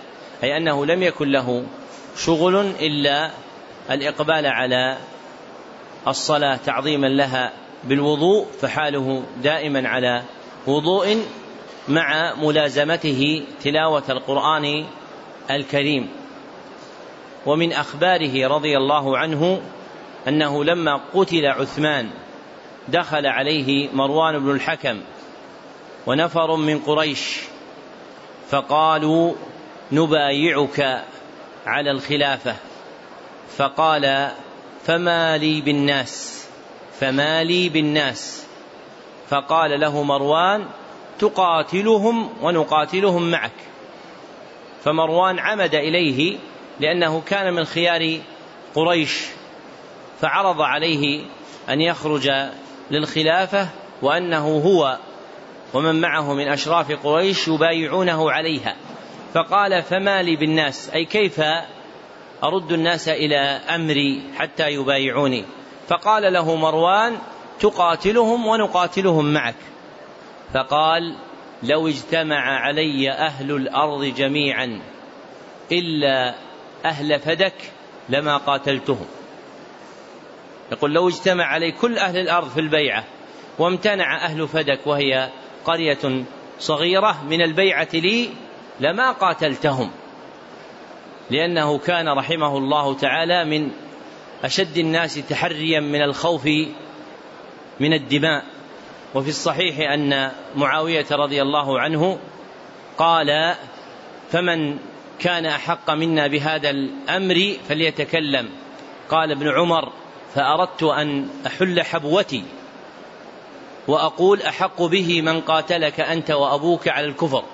[0.43, 1.65] أي أنه لم يكن له
[2.17, 3.31] شغل إلا
[3.91, 4.99] الإقبال على
[6.09, 7.53] الصلاة تعظيما لها
[7.85, 10.23] بالوضوء فحاله دائما على
[10.67, 11.23] وضوء
[11.89, 14.85] مع ملازمته تلاوة القرآن
[15.51, 16.09] الكريم.
[17.47, 19.61] ومن أخباره رضي الله عنه
[20.29, 22.11] أنه لما قتل عثمان
[22.89, 25.01] دخل عليه مروان بن الحكم
[26.07, 27.41] ونفر من قريش
[28.51, 29.35] فقالوا
[29.93, 31.05] نبايعك
[31.67, 32.70] على الخلافة.
[33.61, 34.31] فقال
[34.85, 36.47] فما لي بالناس
[37.01, 38.47] فما لي بالناس.
[39.29, 40.67] فقال له مروان
[41.19, 43.53] تقاتلهم ونقاتلهم معك.
[44.85, 46.39] فمروان عمد إليه
[46.81, 48.19] لأنه كان من خيار
[48.75, 49.27] قريش
[50.21, 51.25] فعرض عليه
[51.69, 52.31] أن يخرج
[52.91, 53.69] للخلافة
[54.03, 54.99] وأنه هو
[55.75, 58.77] ومن معه من أشراف قريش يبايعونه عليها.
[59.35, 60.91] فقال فما لي بالناس.
[60.91, 61.41] أي كيف
[62.45, 63.39] أرد الناس إلى
[63.75, 65.45] أمري حتى يبايعوني.
[65.89, 67.19] فقال له مروان
[67.61, 69.55] تقاتلهم ونقاتلهم معك.
[70.55, 71.17] فقال
[71.63, 74.81] لو اجتمع علي أهل الأرض جميعا
[75.73, 76.35] إلا
[76.85, 77.55] أهل فدك
[78.09, 79.07] لما قاتلتهم.
[80.73, 83.05] يقول لو اجتمع علي كل أهل الأرض في البيعة
[83.59, 85.29] وامتنع أهل فدك وهي
[85.65, 86.25] قرية
[86.59, 88.31] صغيرة من البيعة لي
[88.81, 89.91] لما قاتلتهم.
[91.31, 93.71] لأنه كان رحمه الله تعالى من
[94.45, 96.47] أشد الناس تحريا من الخوف
[97.81, 98.45] من الدماء.
[99.15, 102.19] وفي الصحيح أن معاوية رضي الله عنه
[102.99, 103.55] قال
[104.31, 104.79] فمن
[105.19, 108.49] كان أحق منا بهذا الأمر فليتكلم
[109.11, 109.93] قال ابن عمر
[110.35, 112.45] فأردت أن أحل حبوتي
[113.89, 117.45] وأقول أحق به من قاتلك أنت وأبوك على الكفر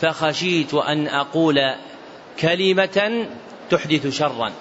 [0.00, 1.74] فخشيت أن أقول
[2.40, 3.26] كلمة
[3.70, 4.52] تحدث شرا.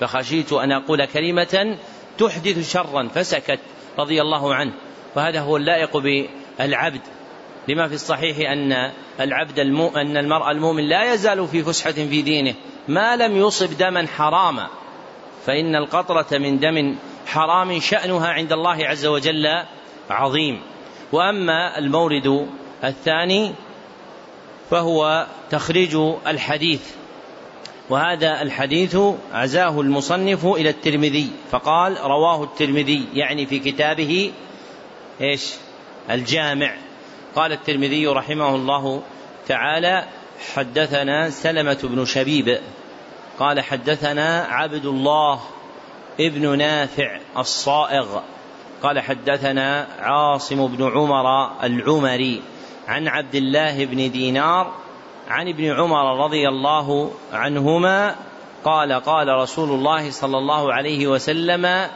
[0.00, 1.76] فخشيت أن أقول كلمة
[2.18, 3.58] تحدث شرا فسكت
[3.98, 4.72] رضي الله عنه.
[5.16, 7.00] وهذا هو اللائق بالعبد.
[7.68, 12.54] لما في الصحيح أن العبد المو أن المرء المؤمن لا يزال في فسحة في دينه
[12.88, 14.66] ما لم يصب دما حراما.
[15.46, 19.46] فإن القطرة من دم حرام شأنها عند الله عز وجل
[20.10, 20.62] عظيم.
[21.12, 22.48] وأما المورد
[22.84, 23.54] الثاني
[24.70, 26.80] فهو تخريج الحديث.
[27.90, 28.96] وهذا الحديث
[29.32, 34.32] عزاه المصنف إلى الترمذي فقال رواه الترمذي يعني في كتابه
[35.20, 35.54] إيش؟
[36.10, 36.74] الجامع.
[37.36, 39.02] قال الترمذي رحمه الله
[39.48, 40.04] تعالى
[40.54, 42.58] حدثنا سلمة بن شبيب.
[43.38, 45.40] قال حدثنا عبد الله
[46.20, 48.20] ابن نافع الصائغ.
[48.82, 52.42] قال حدثنا عاصم بن عمر العمري.
[52.90, 54.74] عن عبد الله بن دينار
[55.28, 58.16] عن ابن عمر رضي الله عنهما
[58.64, 61.88] قال قال رسول الله صلى الله عليه وسلم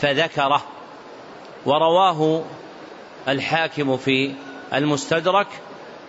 [0.00, 0.62] فذكره.
[1.66, 2.44] ورواه
[3.28, 4.34] الحاكم في
[4.74, 5.46] المستدرك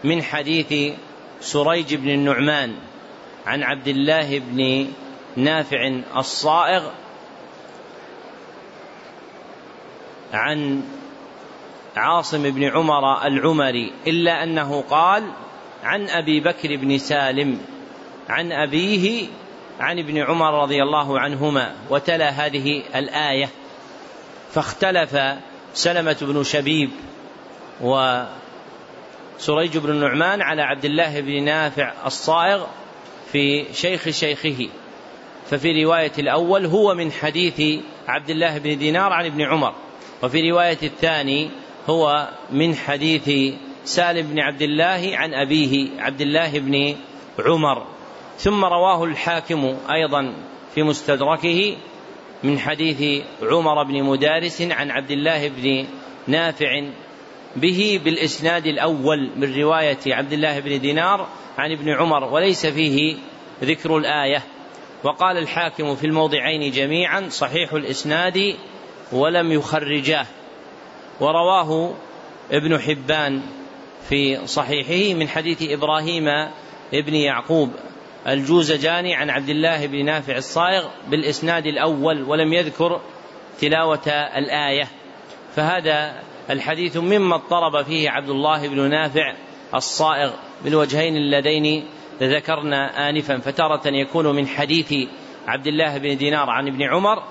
[0.03, 0.95] من حديث
[1.41, 2.75] سريج بن النعمان
[3.45, 4.87] عن عبد الله بن
[5.35, 6.83] نافع الصائغ
[10.33, 10.83] عن
[11.95, 15.23] عاصم بن عمر العمري إلا أنه قال
[15.83, 17.59] عن أبي بكر بن سالم
[18.29, 19.27] عن أبيه
[19.79, 23.49] عن ابن عمر رضي الله عنهما وتلا هذه الآية.
[24.53, 25.17] فاختلف
[25.73, 26.89] سلمة بن شبيب
[27.81, 28.27] وسريج
[29.77, 32.65] بن النعمان على عبد الله بن نافع الصائغ
[33.31, 34.69] في شيخ شيخه.
[35.49, 39.73] ففي رواية الأول هو من حديث عبد الله بن دينار عن ابن عمر
[40.23, 41.49] وفي رواية الثاني
[41.89, 46.95] هو من حديث سالم بن عبد الله عن أبيه عبد الله بن
[47.39, 47.87] عمر.
[48.37, 50.33] ثم رواه الحاكم أيضا
[50.75, 51.75] في مستدركه
[52.43, 55.85] من حديث عمر بن مدارس عن عبد الله بن
[56.27, 56.83] نافع
[57.55, 63.17] به بالإسناد الأول من رواية عبد الله بن دينار عن ابن عمر وليس فيه
[63.63, 64.43] ذكر الآية.
[65.03, 68.55] وقال الحاكم في الموضعين جميعا صحيح الإسناد
[69.11, 70.25] ولم يخرجاه.
[71.19, 71.93] ورواه
[72.51, 73.41] ابن حبان
[74.09, 76.27] في صحيحه من حديث إبراهيم
[76.93, 77.71] ابن يعقوب
[78.27, 83.01] الجوزجاني عن عبد الله بن نافع الصائغ بالإسناد الأول ولم يذكر
[83.59, 84.87] تلاوة الآية.
[85.55, 89.33] فهذا الحديث مما اضطرب فيه عبد الله بن نافع
[89.75, 90.31] الصائغ
[90.63, 91.85] بالوجهين اللذين
[92.21, 93.37] ذكرنا آنفا.
[93.37, 94.93] فتارة يكون من حديث
[95.47, 97.23] عبد الله بن دينار عن ابن عمر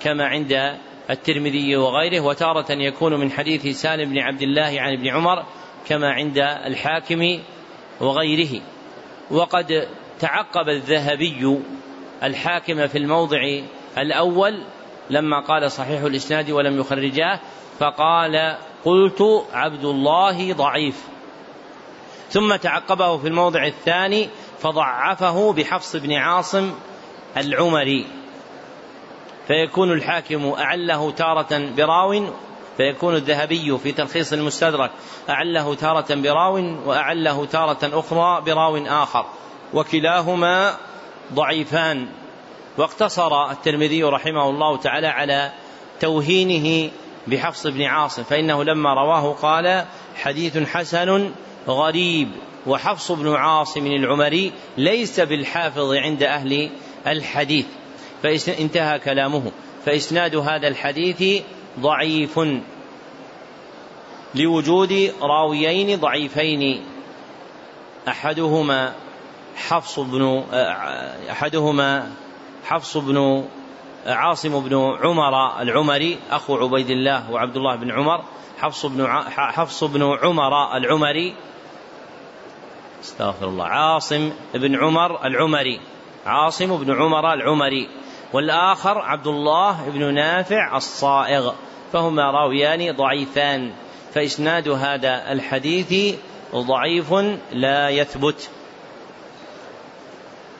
[0.00, 0.78] كما عند
[1.10, 5.44] الترمذي وغيره وتارة يكون من حديث سالم بن عبد الله عن ابن عمر
[5.88, 7.40] كما عند الحاكم
[8.00, 8.60] وغيره.
[9.30, 9.88] وقد
[10.20, 11.58] تعقب الذهبي
[12.22, 13.40] الحاكم في الموضع
[13.98, 14.62] الأول
[15.10, 17.40] لما قال صحيح الإسناد ولم يخرجاه
[17.78, 21.04] فقال قلت عبد الله ضعيف.
[22.30, 26.72] ثم تعقبه في الموضع الثاني فضعفه بحفص بن عاصم
[27.36, 28.06] العمري.
[29.48, 32.24] فيكون الحاكم أعله تارة براو
[32.76, 34.90] فيكون الذهبي في تلخيص المستدرك
[35.30, 39.26] أعله تارة براو وأعله تارة أخرى براو آخر.
[39.74, 40.76] وكلاهما
[41.32, 42.08] ضعيفان.
[42.78, 45.52] واقتصر الترمذي رحمه الله تعالى على
[46.00, 46.90] توهينه
[47.26, 49.84] بحفص بن عاصم فإنه لما رواه قال
[50.16, 51.30] حديث حسن
[51.68, 52.28] غريب
[52.66, 56.70] وحفص بن عاصم العمري ليس بالحافظ عند أهل
[57.06, 57.66] الحديث
[58.24, 59.52] فانتهى كلامه.
[59.84, 61.42] فإسناد هذا الحديث
[61.80, 62.40] ضعيف
[64.34, 66.84] لوجود راويين ضعيفين.
[68.08, 68.92] أحدهما
[69.56, 70.44] حفص بن
[71.30, 72.10] أحدهما
[72.64, 73.44] حفص بن
[74.06, 78.24] عاصم بن عمر العمري أخو عبيد الله وعبد الله بن عمر.
[78.58, 79.06] حفص بن
[79.36, 81.34] حفص بن عمر العمري
[83.02, 85.80] استغفر الله عاصم بن عمر العمري.
[86.26, 87.88] عاصم بن عمر العمري.
[88.34, 91.52] والآخر عبد الله بن نافع الصائغ
[91.92, 93.72] فهما راويان ضعيفان
[94.14, 96.16] فإسناد هذا الحديث
[96.54, 97.12] ضعيف
[97.52, 98.50] لا يثبت.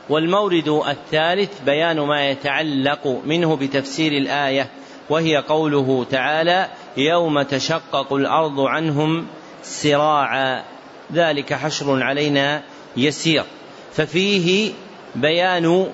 [0.08, 4.68] والمورد الثالث بيان ما يتعلق منه بتفسير الآية
[5.10, 9.26] وهي قوله تعالى يوم تشقق الأرض عنهم
[9.62, 10.64] سراعا
[11.12, 12.62] ذلك حشر علينا
[12.96, 13.44] يسير.
[13.92, 14.72] ففيه
[15.14, 15.92] بيان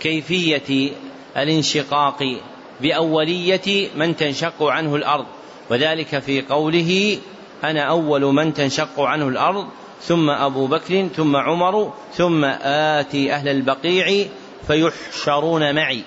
[0.00, 0.92] كيفية
[1.36, 2.40] الانشقاق
[2.80, 5.26] بأولية من تنشق عنه الأرض.
[5.70, 7.18] وذلك في قوله
[7.64, 9.66] أنا أول من تنشق عنه الأرض
[10.02, 14.26] ثم أبو بكر ثم عمر ثم آتي أهل البقيع
[14.66, 16.02] فيحشرون معي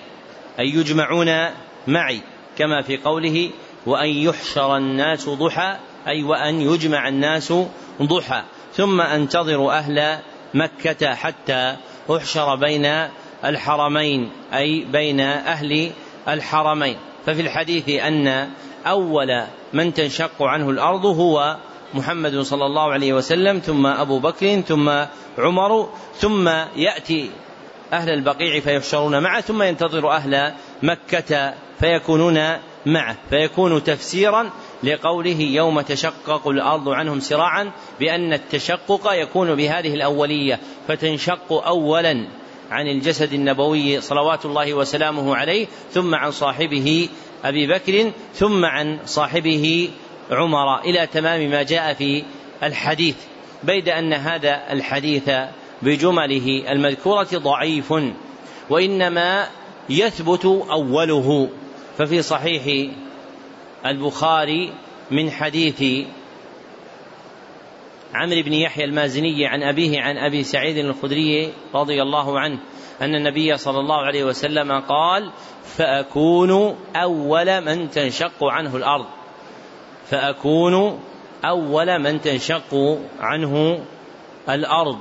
[0.58, 1.48] أي يجمعون
[1.86, 2.20] معي
[2.58, 3.50] كما في قوله
[3.86, 5.76] وأن يحشر الناس ضحى
[6.08, 7.52] أي وأن يجمع الناس
[8.02, 8.42] ضحى
[8.74, 10.18] ثم أنتظر أهل
[10.54, 11.76] مكة حتى
[12.10, 13.08] أحشر بين
[13.46, 15.90] الحرمين أي بين أهل
[16.28, 16.96] الحرمين.
[17.26, 18.48] ففي الحديث أن
[18.86, 21.56] أول من تنشق عنه الأرض هو
[21.94, 24.90] محمد صلى الله عليه وسلم ثم أبو بكر ثم
[25.38, 27.30] عمر ثم يأتي
[27.92, 32.40] أهل البقيع فيحشرون معه ثم ينتظر أهل مكة فيكونون
[32.86, 33.16] معه.
[33.30, 34.50] فيكون تفسيرا
[34.82, 40.60] لقوله يوم تشقق الأرض عنهم سراعا بأن التشقق يكون بهذه الأولية.
[40.88, 42.26] فتنشق أولا
[42.70, 47.08] عن الجسد النبوي صلوات الله وسلامه عليه ثم عن صاحبه
[47.44, 49.90] أبي بكر ثم عن صاحبه
[50.30, 52.24] عمر إلى تمام ما جاء في
[52.62, 53.16] الحديث.
[53.62, 55.30] بيد أن هذا الحديث
[55.82, 57.94] بجمله المذكورة ضعيف
[58.70, 59.48] وإنما
[59.90, 61.48] يثبت أوله.
[61.98, 62.92] ففي صحيح
[63.86, 64.72] البخاري
[65.10, 66.06] من حديث
[68.14, 72.58] عمرو بن يحيى المازني عن أبيه عن أبي سعيد الخدري رضي الله عنه
[73.00, 75.30] أن النبي صلى الله عليه وسلم قال
[75.64, 79.06] فأكون أول من تنشق عنه الأرض.
[80.06, 81.00] فأكون
[81.44, 83.84] أول من تنشق عنه
[84.48, 84.98] الأرض.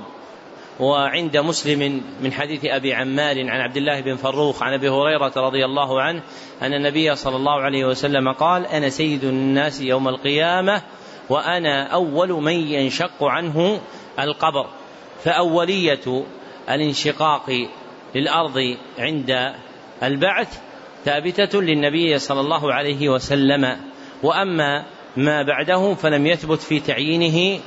[0.79, 5.65] وعند مسلم من حديث أبي عمار عن عبد الله بن فروخ عن أبي هريرة رضي
[5.65, 6.21] الله عنه
[6.61, 10.81] أن النبي صلى الله عليه وسلم قال أنا سيد الناس يوم القيامة
[11.29, 13.81] وأنا أول من ينشق عنه
[14.19, 14.67] القبر.
[15.23, 16.25] فأولية
[16.69, 17.67] الانشقاق
[18.15, 19.53] للأرض عند
[20.03, 20.59] البعث
[21.05, 23.77] ثابتة للنبي صلى الله عليه وسلم.
[24.23, 24.85] وأما
[25.17, 27.61] ما بعده فلم يثبت في تعيينه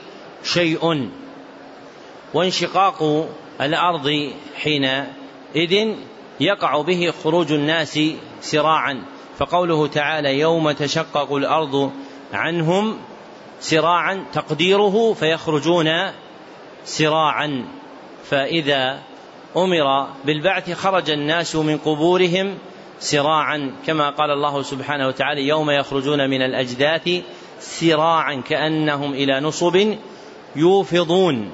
[0.45, 1.11] شيء.
[2.35, 3.29] وانشقاق
[3.61, 5.95] الأرض حينئذ
[6.41, 8.01] يقع به خروج الناس
[8.41, 9.05] سراعا.
[9.39, 11.93] فقوله تعالى يوم تشقق الأرض
[12.33, 12.99] عنهم
[13.61, 15.89] سراعا تقديره فيخرجون
[16.85, 17.65] سراعا.
[18.31, 18.99] فإذا
[19.57, 22.59] أمر بالبعث خرج الناس من قبورهم
[23.01, 27.09] سراعا كما قال الله سبحانه وتعالى يوم يخرجون من الأجداث
[27.61, 29.95] سراعا كأنهم إلى نصب
[30.57, 31.51] يوفضون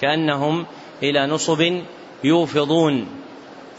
[0.00, 0.66] كأنهم
[1.02, 1.82] إلى نصب
[2.24, 3.06] يوفضون.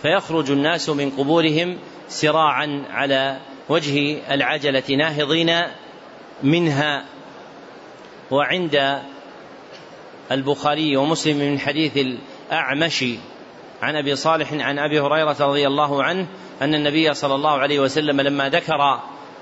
[0.01, 1.77] فيخرج الناس من قبورهم
[2.09, 3.37] سراعا على
[3.69, 5.61] وجه العجلة ناهضين
[6.43, 7.05] منها.
[8.31, 9.01] وعند
[10.31, 13.05] البخاري ومسلم من حديث الأعمش
[13.81, 16.27] عن أبي صالح عن أبي هريرة رضي الله عنه
[16.61, 18.99] أن النبي صلى الله عليه وسلم لما ذكر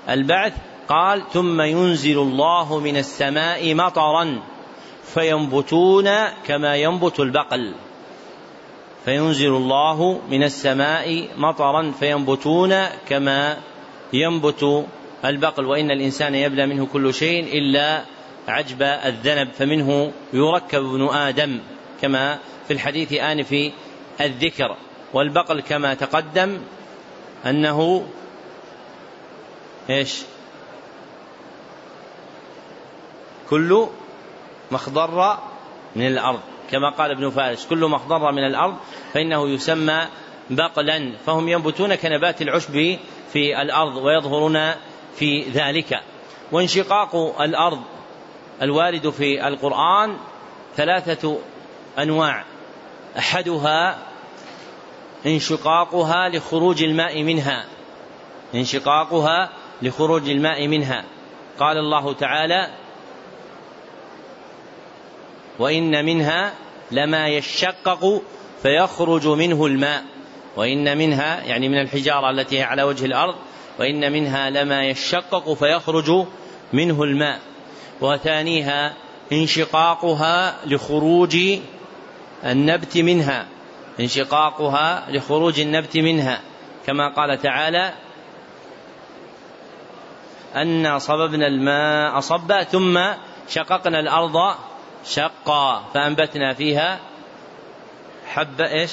[0.08, 0.52] البعث
[0.88, 4.42] قال ثم ينزل الله من السماء مطرا
[5.14, 6.10] فينبتون
[6.46, 7.74] كما ينبت البقل.
[9.04, 13.56] فينزل الله من السماء مطرا فينبتون كما
[14.12, 14.86] ينبت
[15.24, 15.64] البقل.
[15.64, 18.04] وإن الإنسان يبلى منه كل شيء إلا
[18.48, 21.60] عجب الذنب فمنه يركب ابن آدم
[22.02, 23.72] كما في الحديث آنف
[24.20, 24.76] الذكر.
[25.12, 26.60] والبقل كما تقدم
[27.46, 28.06] أنه
[29.90, 30.22] إيش؟
[33.50, 33.86] كل
[34.70, 35.38] مخضر
[35.96, 36.40] من الأرض.
[36.70, 38.76] كما قال ابن فارس كل مخضر من الأرض
[39.14, 40.06] فإنه يسمى
[40.50, 41.12] بقلا.
[41.26, 42.98] فهم ينبتون كنبات العشب
[43.32, 44.70] في الأرض ويظهرون
[45.16, 46.00] في ذلك.
[46.52, 47.82] وانشقاق الأرض
[48.62, 50.16] الوارد في القرآن
[50.76, 51.38] ثلاثة
[51.98, 52.44] أنواع.
[53.18, 53.98] أحدها
[55.26, 57.64] انشقاقها لخروج الماء منها.
[58.54, 59.50] انشقاقها
[59.82, 61.04] لخروج الماء منها.
[61.58, 62.70] قال الله تعالى
[65.58, 66.52] وإن منها
[66.90, 68.22] لما يشقق
[68.62, 70.04] فيخرج منه الماء.
[70.56, 73.34] وإن منها يعني من الحجارة التي هي على وجه الأرض
[73.78, 76.26] وإن منها لما يشقق فيخرج
[76.72, 77.40] منه الماء.
[78.00, 78.94] وثانيها
[79.32, 81.36] انشقاقها لخروج
[82.44, 83.46] النبت منها.
[84.00, 86.40] انشقاقها لخروج النبت منها.
[86.86, 87.92] كما قال تعالى
[90.54, 93.00] أنا صببنا الماء صبا ثم
[93.48, 94.54] شققنا الأرض
[95.04, 95.84] شقا.
[95.94, 97.00] فأنبتنا فيها
[98.26, 98.92] حبة إيش؟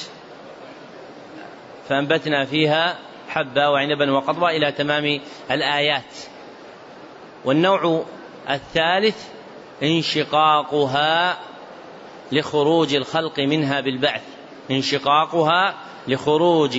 [1.88, 2.98] فأنبتنا فيها
[3.28, 5.20] حبة وعنبا وقضبا إلى تمام
[5.50, 6.14] الآيات.
[7.44, 8.04] والنوع
[8.50, 9.28] الثالث
[9.82, 11.38] انشقاقها
[12.32, 14.22] لخروج الخلق منها بالبعث.
[14.70, 15.74] انشقاقها
[16.08, 16.78] لخروج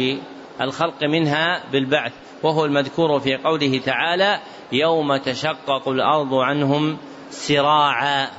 [0.61, 2.13] الخلق منها بالبعث.
[2.43, 4.39] وهو المذكور في قوله تعالى
[4.71, 6.97] يوم تشقق الأرض عنهم
[7.29, 8.29] سراعا.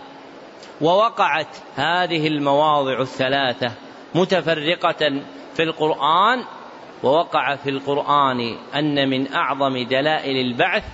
[0.81, 3.73] ووقعت هذه المواضع الثلاثة
[4.15, 5.23] متفرقة
[5.55, 6.45] في القرآن
[7.03, 10.85] ووقع في القرآن أن من أعظم دلائل البعث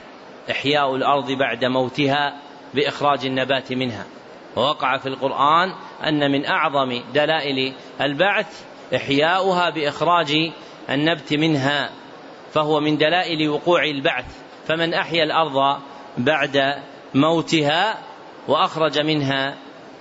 [0.51, 2.36] إحياء الأرض بعد موتها
[2.74, 4.07] بإخراج النبات منها.
[4.57, 5.72] ووقع في القرآن
[6.05, 8.64] أن من أعظم دلائل البعث
[8.95, 10.51] إحياؤها بإخراج
[10.91, 11.91] النبت منها
[12.53, 14.24] فهو من دلائل وقوع البعث.
[14.66, 15.80] فمن أحيا الأرض
[16.18, 16.82] بعد
[17.14, 17.99] موتها
[18.49, 19.57] وأخرج منها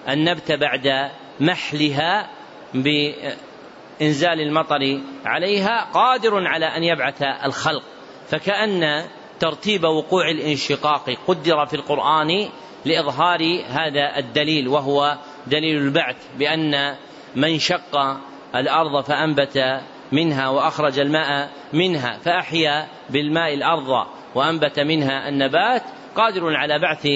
[0.09, 2.29] النبت بعد محلها
[2.73, 7.83] بإنزال المطر عليها قادر على أن يبعث الخلق.
[8.29, 9.05] فكأن
[9.39, 11.17] ترتيب وقوع الانشقاق.
[11.27, 12.49] قدر في القرآن
[12.85, 15.17] لإظهار هذا الدليل وهو
[15.47, 16.95] دليل البعث بأن
[17.35, 18.17] من شق
[18.55, 19.81] الأرض فأنبت
[20.11, 25.83] منها وأخرج الماء منها فأحيا بالماء الأرض وأنبت منها النبات
[26.15, 27.07] قادر على بعث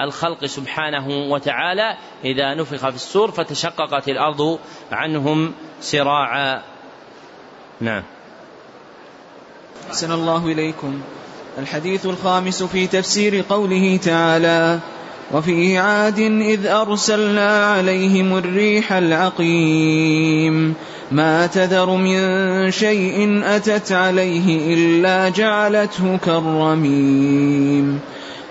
[0.00, 1.96] الخلق سبحانه وتعالى.
[2.24, 4.58] إذا نفخ في السور فتشققت الأرض
[4.92, 6.62] عنهم سراعا
[7.80, 8.02] نعم.
[9.88, 11.02] أحسن الله إليكم.
[11.58, 14.78] الحديث الخامس في تفسير قوله تعالى
[15.32, 20.74] وفي عاد إذ أرسلنا عليهم الريح العقيم
[21.12, 22.20] ما تذر من
[22.70, 28.00] شيء أتت عليه إلا جعلته كالرميم.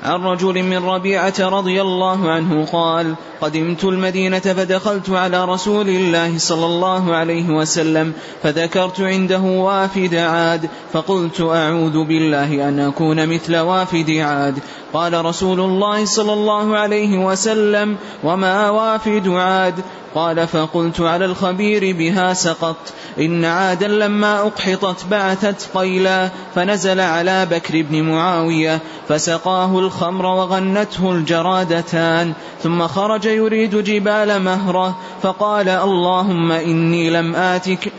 [0.04, 6.66] عن رجل من ربيعة رضي الله عنه قال قدمت المدينة فدخلت على رسول الله صلى
[6.66, 14.60] الله عليه وسلم فذكرت عنده وافد عاد فقلت أعوذ بالله أن أكون مثل وافد عاد.
[14.94, 19.76] قال رسول الله صلى الله عليه وسلم وما وافد عاد؟
[20.16, 27.82] قال فقلت على الخبير بها سقطت إن عادا لما أقحطت بعثت قيلا فنزل على بكر
[27.82, 32.34] بن معاوية فسقاه الخمر وغنته الجرادتان
[32.64, 37.92] ثم خرج يريد جبال مهرة فقال اللهم إني لم آتك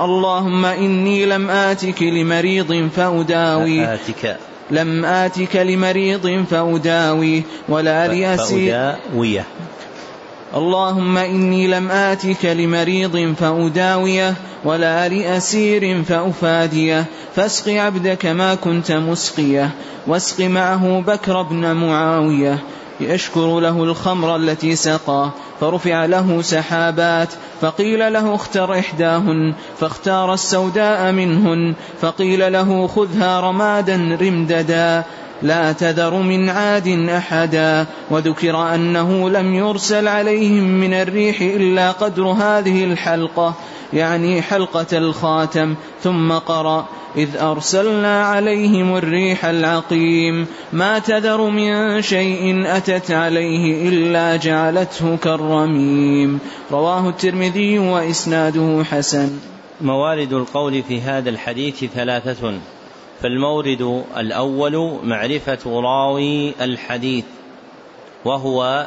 [0.00, 3.94] اللهم إني لم آتك لمريض فأداوي.
[3.94, 4.36] آتك.
[4.70, 9.44] لم آتك لمريض فأداوي ولا لأسير فأداويه.
[10.54, 14.34] اللهم إني لم آتك لمريض فأداويه
[14.64, 17.04] ولا لأسير فأفاديه
[17.36, 19.70] فاسق عبدك ما كنت مسقيه
[20.06, 22.58] واسق معه بكر بن معاوية
[23.00, 27.28] يشكر له الخمر التي سقاه فرفع له سحابات
[27.60, 35.04] فقيل له اختر إحداهن فاختار السوداء منهن فقيل له خذها رمادا رمددا
[35.42, 37.86] لا تذر من عاد أحدا.
[38.10, 43.54] وذكر أنه لم يرسل عليهم من الريح إلا قدر هذه الحلقة
[43.92, 46.86] يعني حلقة الخاتم ثم قرأ
[47.16, 56.38] إذ أرسلنا عليهم الريح العقيم ما تذر من شيء أتت عليه إلا جعلته كالرميم.
[56.72, 59.30] رواه الترمذي وإسناده حسن.
[59.80, 62.52] موارد القول في هذا الحديث ثلاثة.
[63.22, 67.24] فالمورد الأول معرفة راوي الحديث
[68.24, 68.86] وهو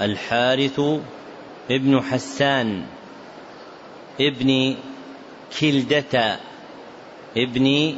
[0.00, 0.80] الحارث
[1.70, 2.82] ابن حسان
[4.20, 4.76] ابن
[5.60, 6.38] كلدة
[7.36, 7.96] ابن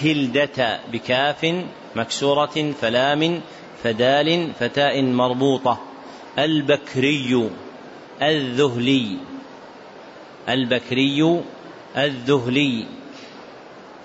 [0.00, 1.64] كلدة بكاف
[1.96, 3.40] مكسورة فلام
[3.82, 5.80] فدال فتاء مربوطة
[6.38, 7.50] البكري
[8.22, 9.16] الذهلي
[10.48, 11.40] البكري
[11.96, 12.84] الذهلي.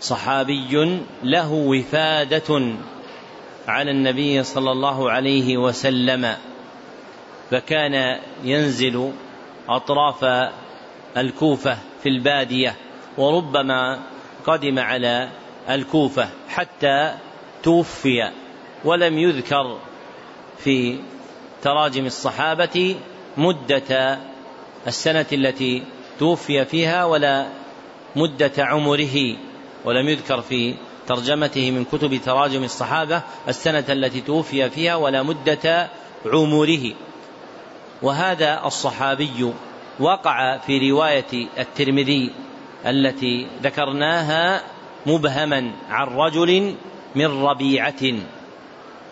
[0.02, 2.76] صحابي له وفادة
[3.68, 6.36] على النبي صلى الله عليه وسلم
[7.52, 9.12] فكان ينزل
[9.70, 10.52] أطراف
[11.18, 12.76] الكوفة في البادية
[13.18, 14.00] وربما
[14.46, 15.30] قدم على
[15.70, 17.14] الكوفة حتى
[17.64, 18.32] توفي
[18.86, 19.78] ولم يذكر
[20.58, 21.00] في
[21.62, 22.96] تراجم الصحابة
[23.38, 24.20] مدة
[24.88, 25.84] السنة التي
[26.20, 27.48] توفي فيها ولا
[28.16, 29.38] مدة عمره.
[29.86, 30.76] ولم يذكر في
[31.08, 35.90] ترجمته من كتب تراجم الصحابة السنة التي توفي فيها ولا مدة
[36.26, 36.94] عمره.
[38.02, 39.54] وهذا الصحابي
[40.00, 42.32] وقع في رواية الترمذي
[42.86, 44.64] التي ذكرناها
[45.06, 46.76] مبهما عن رجل
[47.16, 48.04] من ربيعة.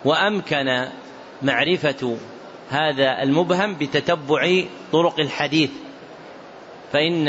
[0.04, 0.88] وأمكن
[1.42, 2.16] معرفة
[2.70, 4.62] هذا المبهم بتتبع
[4.92, 5.70] طرق الحديث.
[6.92, 7.28] فإن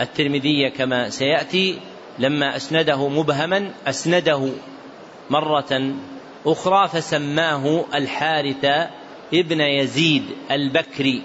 [0.00, 1.78] الترمذي كما سيأتي
[2.18, 4.48] لما أسنده مبهما أسنده
[5.30, 5.94] مرة
[6.46, 8.64] أخرى فسماه الحارث
[9.34, 11.22] ابن يزيد البكري.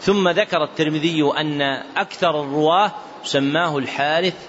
[0.00, 1.62] ثم ذكر الترمذي أن
[1.96, 2.92] أكثر الرواة
[3.24, 4.48] سماه الحارث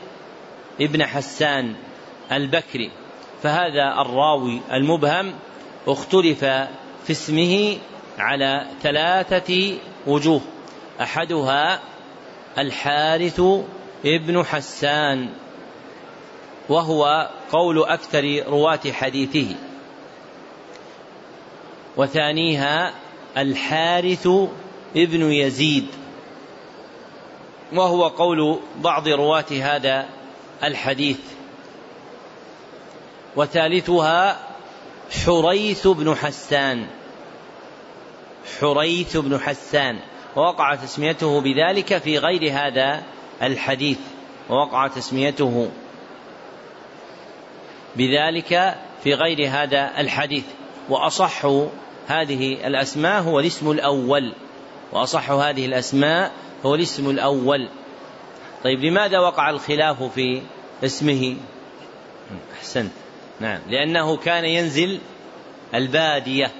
[0.81, 1.75] ابن حسان
[2.31, 2.91] البكري.
[3.43, 5.33] فهذا الراوي المبهم
[5.87, 6.39] اختلف
[7.05, 7.77] في اسمه
[8.19, 10.41] على ثلاثة وجوه.
[11.01, 11.79] أحدها
[12.57, 13.41] الحارث
[14.05, 15.29] ابن حسان.
[16.69, 19.55] وهو قول أكثر رواة حديثه.
[21.97, 22.93] وثانيها
[23.37, 24.27] الحارث
[24.95, 25.87] ابن يزيد.
[27.73, 30.09] وهو قول بعض رواة هذا
[30.63, 31.19] الحديث.
[33.35, 34.39] وثالثها
[35.25, 36.87] حريث بن حسان.
[38.59, 39.99] حريث بن حسان.
[40.35, 43.03] ووقع تسميته بذلك في غير هذا
[43.41, 43.99] الحديث.
[44.49, 45.71] ووقع تسميته
[47.97, 50.43] بذلك في غير هذا الحديث.
[50.89, 51.45] وأصح
[52.07, 54.33] هذه الأسماء هو الاسم الأول.
[54.91, 56.31] وأصح هذه الأسماء
[56.65, 57.69] هو الاسم الأول.
[58.63, 60.41] طيب لماذا وقع الخلاف في
[60.83, 61.35] اسمه؟
[62.59, 62.91] أحسنت.
[63.39, 63.59] نعم.
[63.69, 64.99] لأنه كان ينزل
[65.73, 66.51] البادية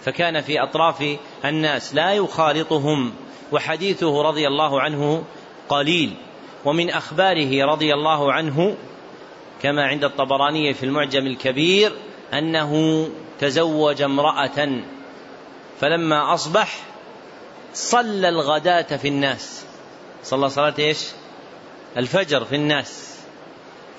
[0.00, 3.12] فكان في أطراف الناس لا يخالطهم
[3.52, 5.24] وحديثه رضي الله عنه
[5.68, 6.14] قليل.
[6.64, 8.76] ومن أخباره رضي الله عنه
[9.62, 11.92] كما عند الطبراني في المعجم الكبير
[12.32, 13.04] أنه
[13.40, 14.80] تزوج امرأة
[15.80, 16.78] فلما أصبح
[17.74, 19.64] صلى الغداة في الناس.
[20.22, 21.06] صلى صلاة إيش؟
[21.96, 23.18] الفجر في الناس.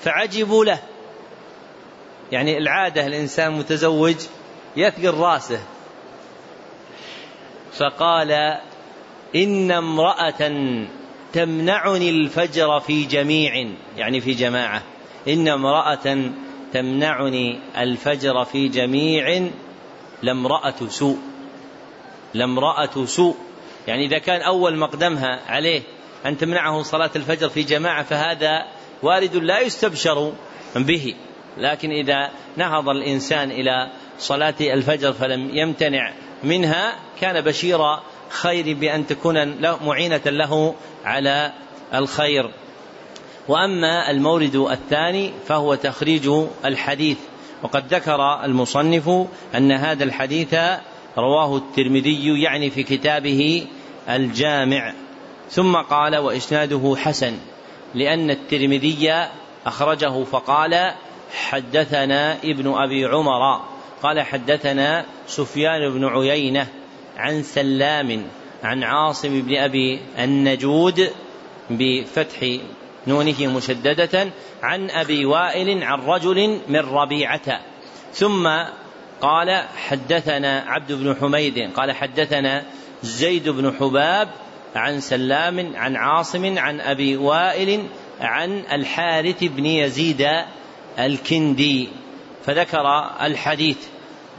[0.01, 0.79] فعجبوا له.
[2.31, 4.15] يعني العادة الإنسان متزوج
[4.77, 5.59] يثقل رأسه.
[7.73, 8.59] فقال
[9.35, 10.51] إن امرأة
[11.33, 14.83] تمنعني الفجر في جميع يعني في جماعة.
[15.27, 16.31] إن امرأة
[16.73, 19.49] تمنعني الفجر في جميع
[20.21, 21.17] لامرأة سوء
[22.33, 23.35] لامرأة سوء.
[23.87, 25.81] يعني إذا كان أول مقدمها عليه
[26.25, 28.65] أن تمنعه صلاة الفجر في جماعة فهذا
[29.03, 30.33] وارد لا يستبشر
[30.75, 31.15] به.
[31.57, 33.89] لكن إذا نهض الإنسان إلى
[34.19, 36.13] صلاة الفجر فلم يمتنع
[36.43, 37.79] منها كان بشير
[38.29, 41.51] خير بأن تكون معينة له على
[41.93, 42.51] الخير.
[43.49, 46.29] وأما المورد الثاني فهو تخريج
[46.65, 47.17] الحديث.
[47.63, 49.09] وقد ذكر المصنف
[49.55, 50.53] أن هذا الحديث
[51.17, 53.67] رواه الترمذي يعني في كتابه
[54.09, 54.93] الجامع.
[55.49, 57.33] ثم قال وإسناده حسن
[57.95, 59.27] لأن الترمذي
[59.65, 60.91] أخرجه فقال
[61.33, 63.61] حدثنا ابن أبي عمر.
[64.03, 66.67] قال حدثنا سفيان بن عيينة
[67.17, 68.23] عن سلام
[68.63, 71.09] عن عاصم بن أبي النجود
[71.69, 72.57] بفتح
[73.07, 74.29] نونه مشددة
[74.63, 77.59] عن أبي وائل عن رجل من ربيعة.
[78.13, 78.49] ثم
[79.21, 82.63] قال حدثنا عبد بن حميد قال حدثنا
[83.03, 84.29] زيد بن حباب
[84.75, 87.83] عن سلام عن عاصم عن أبي وائل
[88.21, 90.27] عن الحارث بن يزيد
[90.99, 91.89] الكندي.
[92.45, 93.77] فذكر الحديث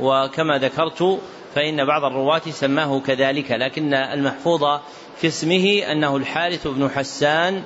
[0.00, 1.20] وكما ذكرت
[1.54, 4.80] فإن بعض الرواة سماه كذلك لكن المحفوظ
[5.16, 7.62] في اسمه أنه الحارث بن حسان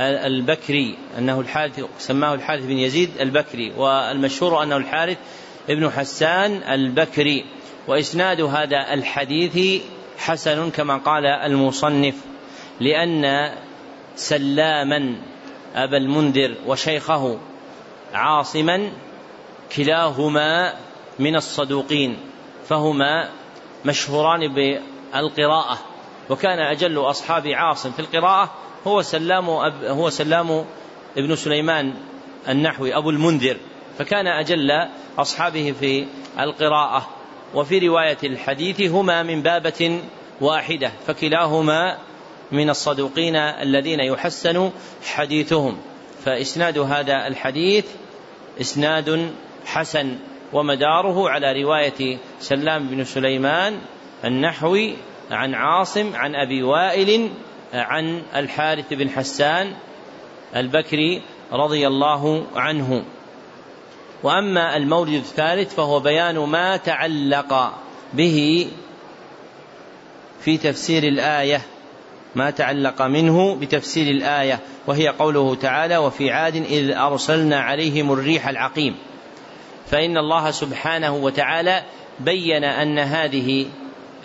[0.00, 5.18] البكري أنه الحارث سماه الحارث بن يزيد البكري والمشهور أنه الحارث
[5.70, 7.44] ابن حسان البكري.
[7.88, 9.82] وإسناد هذا الحديث
[10.18, 12.14] حسن كما قال المصنف
[12.80, 13.52] لأن
[14.16, 15.16] سلاما
[15.74, 17.38] أبا المنذر وشيخه
[18.14, 18.90] عاصما
[19.76, 20.74] كلاهما
[21.18, 22.16] من الصدوقين
[22.68, 23.28] فهما
[23.84, 25.78] مشهوران بالقراءة.
[26.30, 28.54] وكان أجل أصحاب عاصم في القراءة
[28.86, 30.64] هو سلام أب هو سلام
[31.16, 31.94] ابن سليمان
[32.48, 33.56] النحوي أبو المنذر.
[33.98, 34.70] فكان أجل
[35.18, 36.06] أصحابه في
[36.40, 37.08] القراءة.
[37.54, 40.00] وفي رواية الحديث هما من بابة
[40.40, 41.98] واحدة فكلاهما
[42.52, 44.70] من الصدوقين الذين يحسن
[45.04, 45.78] حديثهم.
[46.24, 47.86] فإسناد هذا الحديث
[48.60, 49.32] إسناد
[49.66, 50.16] حسن
[50.52, 53.78] ومداره على رواية سلام بن سليمان
[54.24, 54.94] النحوي
[55.30, 57.30] عن عاصم عن أبي وائل
[57.72, 59.72] عن الحارث بن حسان
[60.56, 63.04] البكري رضي الله عنه.
[64.22, 67.74] وأما المورد الثالث فهو بيان ما تعلق
[68.14, 68.68] به
[70.40, 71.60] في تفسير الآية
[72.34, 78.96] ما تعلق منه بتفسير الآية وهي قوله تعالى وفي عاد إذ أرسلنا عليهم الريح العقيم
[79.90, 81.82] فإن الله سبحانه وتعالى
[82.20, 83.66] بين أن هذه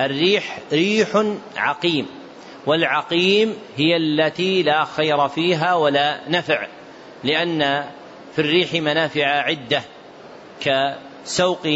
[0.01, 1.23] الريح ريح
[1.57, 2.05] عقيم.
[2.65, 6.67] والعقيم هي التي لا خير فيها ولا نفع
[7.23, 7.85] لأن
[8.35, 9.81] في الريح منافع عدة
[10.61, 11.67] كسوق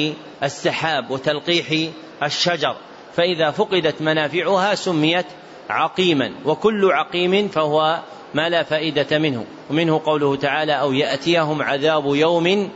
[0.43, 1.91] السحاب وتلقيح
[2.23, 2.75] الشجر
[3.15, 5.25] فإذا فقدت منافعها سميت
[5.69, 7.99] عقيما وكل عقيم فهو
[8.33, 12.69] ما لا فائدة منه ومنه قوله تعالى أو يأتيهم عذاب يوم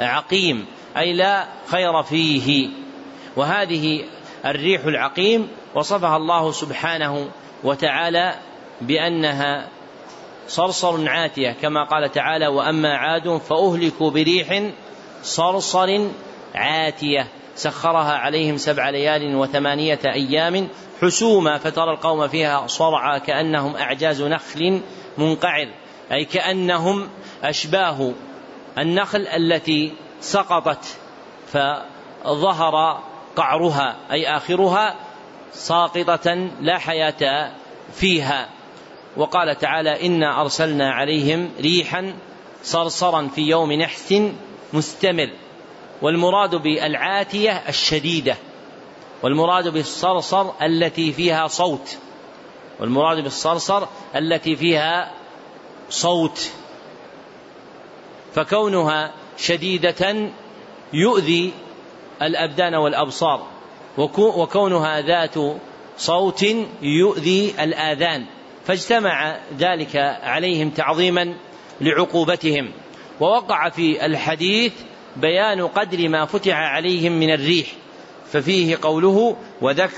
[0.00, 2.68] عقيم أي لا خير فيه.
[3.36, 4.04] وهذه
[4.46, 7.28] الريح العقيم وصفها الله سبحانه
[7.64, 8.34] وتعالى
[8.80, 9.68] بأنها
[10.48, 14.62] صرصر عاتية كما قال تعالى وأما عاد فأهلكوا بريح
[15.22, 16.08] صرصر
[16.54, 20.68] عاتية سخرها عليهم سبع ليال وثمانية أيام
[21.02, 24.80] حسوما فترى القوم فيها صرعى كأنهم أعجاز نخل
[25.18, 25.68] منقعر
[26.12, 27.08] أي كأنهم
[27.44, 28.12] أشباه
[28.78, 30.98] النخل التي سقطت
[31.52, 33.02] فظهر
[33.36, 34.94] قعرها أي آخرها
[35.56, 37.52] ساقطة لا حياة
[37.94, 38.48] فيها.
[39.16, 42.14] وقال تعالى إنا أرسلنا عليهم ريحا
[42.62, 44.14] صرصرا في يوم نحس
[44.72, 45.30] مستمر.
[46.02, 48.36] والمراد بالعاتية الشديدة
[49.22, 51.98] والمراد بالصرصر التي فيها صوت
[52.80, 53.86] والمراد بالصرصر
[54.16, 55.12] التي فيها
[55.90, 56.50] صوت.
[58.34, 60.30] فكونها شديدة
[60.92, 61.52] يؤذي
[62.22, 63.55] الأبدان والأبصار.
[63.98, 65.34] وكونها ذات
[65.98, 66.46] صوت
[66.82, 68.24] يؤذي الآذان
[68.64, 71.34] فاجتمع ذلك عليهم تعظيما
[71.80, 72.70] لعقوبتهم.
[73.20, 74.72] ووقع في الحديث
[75.16, 77.66] بيان قدر ما فتح عليهم من الريح
[78.32, 79.36] ففيه قوله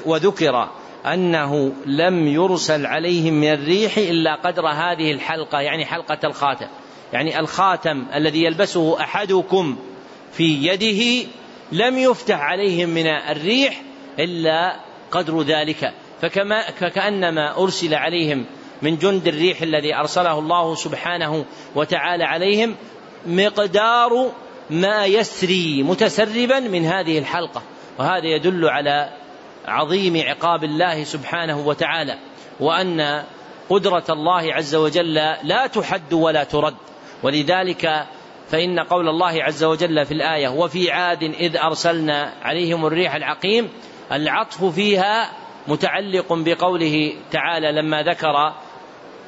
[0.07, 0.69] وذكر
[1.07, 6.67] أنه لم يرسل عليهم من الريح إلا قدر هذه الحلقة يعني حلقة الخاتم.
[7.13, 9.77] يعني الخاتم الذي يلبسه أحدكم
[10.33, 11.29] في يده
[11.73, 13.83] لم يفتح عليهم من الريح
[14.19, 14.77] إلا
[15.11, 15.93] قدر ذلك.
[16.23, 18.47] فكما فكأنما أرسل عليهم
[18.83, 21.45] من جند الريح الذي أرسله الله سبحانه
[21.75, 22.77] وتعالى عليهم
[23.27, 24.33] مقدار
[24.71, 27.63] ما يسري متسربا من هذه الحلقة.
[27.99, 29.13] وهذا يدل على
[29.67, 32.19] عظيم عقاب الله سبحانه وتعالى.
[32.61, 33.25] وأن
[33.69, 36.75] قدرة الله عز وجل لا تحد ولا ترد.
[37.23, 38.07] ولذلك
[38.51, 43.69] فإن قول الله عز وجل في الآية وفي عاد إذ أرسلنا عليهم الريح العقيم
[44.13, 45.31] العطف فيها
[45.69, 48.53] متعلق بقوله تعالى لما ذكر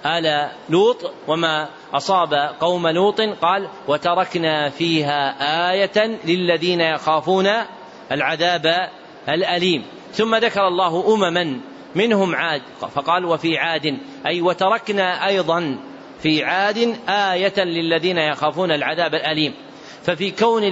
[0.07, 5.35] آل لوط وما أصاب قوم لوط قال وتركنا فيها
[5.73, 7.49] آية للذين يخافون
[8.13, 8.89] العذاب
[9.29, 9.85] الأليم.
[10.13, 11.61] ثم ذكر الله أمما
[11.95, 12.63] منهم عاد
[12.95, 15.79] فقال وفي عاد أي وتركنا أيضا
[16.23, 19.55] في عاد آية للذين يخافون العذاب الأليم.
[20.03, 20.65] ففي كون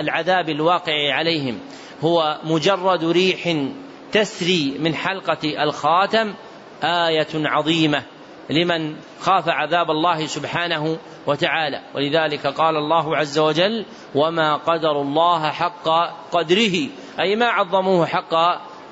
[0.00, 1.60] العذاب الواقع عليهم
[2.04, 3.56] هو مجرد ريح
[4.12, 6.34] تسري من حلقة الخاتم
[6.82, 8.02] آية عظيمة
[8.50, 11.80] لمن خاف عذاب الله سبحانه وتعالى.
[11.94, 13.84] ولذلك قال الله عز وجل
[14.14, 15.88] وما قدر الله حق
[16.32, 16.88] قدره.
[17.20, 18.34] أي ما عظموه حق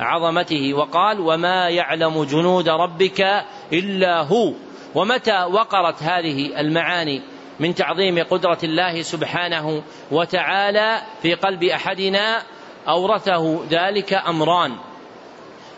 [0.01, 0.75] عظمته.
[0.75, 4.53] وقال وما يعلم جنود ربك إلا هو.
[4.95, 7.23] ومتى وقرت هذه المعاني
[7.61, 12.43] من تعظيم قدرة الله سبحانه وتعالى في قلب أحدنا
[12.89, 14.77] أورثه ذلك أمران.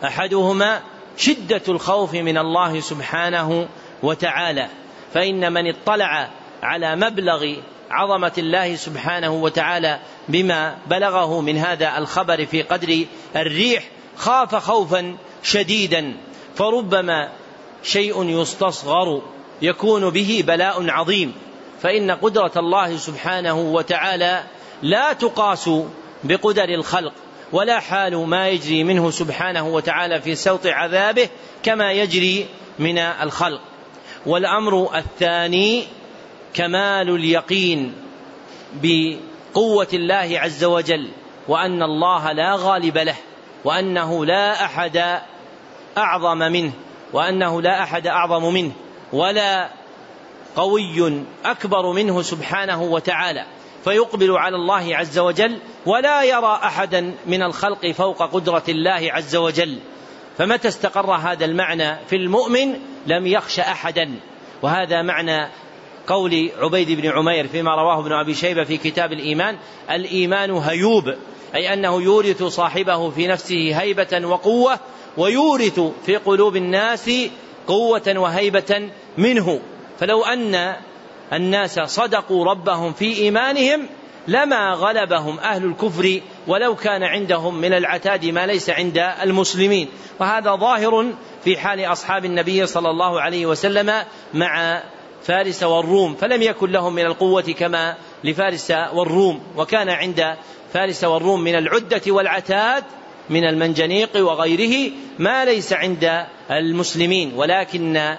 [0.05, 0.81] أحدهما
[1.17, 3.69] شدة الخوف من الله سبحانه
[4.03, 4.69] وتعالى
[5.15, 6.31] فإن من اطلع
[6.63, 7.55] على مبلغ
[7.91, 9.99] عظمة الله سبحانه وتعالى
[10.29, 13.05] بما بلغه من هذا الخبر في قدر
[13.37, 13.85] الريح
[14.17, 16.17] خاف خوفا شديدا
[16.55, 17.29] فربما
[17.83, 19.23] شيء يستصغر
[19.63, 21.35] يكون به بلاء عظيم.
[21.83, 24.43] فإن قدرة الله سبحانه وتعالى
[24.83, 25.71] لا تقاس
[26.25, 27.13] بقدر الخلق
[27.53, 31.29] ولا حال ما يجري منه سبحانه وتعالى في سوط عذابه
[31.63, 32.47] كما يجري
[32.79, 33.61] من الخلق.
[34.27, 35.85] والأمر الثاني
[36.55, 37.95] كمال اليقين
[38.75, 41.09] بقوة الله عز وجل
[41.49, 43.17] وأن الله لا غالب له
[43.65, 45.21] وأنه لا أحد
[45.99, 46.73] أعظم منه
[47.13, 48.73] وأنه لا أحد أعظم منه
[49.13, 49.69] ولا
[50.57, 53.45] قوي أكبر منه سبحانه وتعالى.
[53.87, 59.79] فيقبل على الله عز وجل ولا يرى أحدا من الخلق فوق قدرة الله عز وجل.
[60.39, 62.75] فمتى استقر هذا المعنى في المؤمن
[63.07, 64.15] لم يخش أحدا؟
[64.63, 65.49] وهذا معنى
[66.07, 69.57] قول عبيد بن عمير فيما رواه ابن أبي شيبة في كتاب الإيمان
[69.91, 71.15] الإيمان هيوب
[71.55, 74.79] أي أنه يورث صاحبه في نفسه هيبة وقوة
[75.17, 77.11] ويورث في قلوب الناس
[77.67, 79.61] قوة وهيبة منه.
[80.01, 80.77] فلو أن
[81.33, 83.89] الناس صدقوا ربهم في إيمانهم
[84.29, 89.89] لما غلبهم أهل الكفر ولو كان عندهم من العتاد ما ليس عند المسلمين.
[90.21, 91.13] وهذا ظاهر
[91.45, 93.93] في حال أصحاب النبي صلى الله عليه وسلم
[94.35, 94.83] مع
[95.23, 99.43] فارس والروم فلم يكن لهم من القوة كما لفارس والروم.
[99.57, 100.37] وكان عند
[100.73, 102.85] فارس والروم من العدة والعتاد
[103.31, 108.17] من المنجنيق وغيره ما ليس عند المسلمين ولكن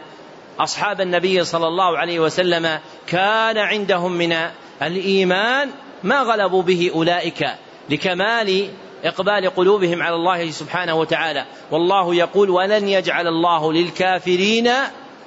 [0.59, 4.35] أصحاب النبي صلى الله عليه وسلم كان عندهم من
[4.81, 5.69] الإيمان
[6.03, 7.47] ما غلبوا به أولئك
[7.89, 8.69] لكمال
[9.03, 11.45] إقبال قلوبهم على الله سبحانه وتعالى.
[11.71, 14.69] والله يقول ولن يجعل الله للكافرين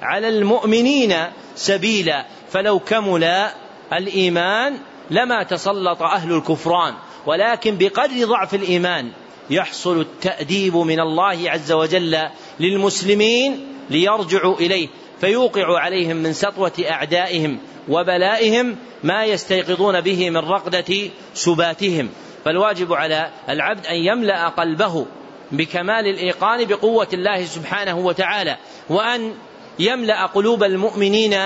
[0.01, 1.15] على المؤمنين
[1.55, 3.49] سبيلا فلو كمل
[3.93, 4.77] الإيمان
[5.11, 6.93] لما تسلط أهل الكفران.
[7.25, 9.11] ولكن بقدر ضعف الإيمان
[9.49, 12.29] يحصل التأديب من الله عز وجل
[12.59, 14.87] للمسلمين ليرجعوا إليه.
[15.21, 17.59] فيوقع عليهم من سطوة أعدائهم
[17.89, 22.09] وبلائهم ما يستيقظون به من رقدة سباتهم.
[22.45, 25.05] فالواجب على العبد أن يملأ قلبه
[25.51, 28.57] بكمال الإيقان بقوة الله سبحانه وتعالى
[28.89, 29.33] وأن
[29.79, 31.37] يملأ قلوب المؤمنين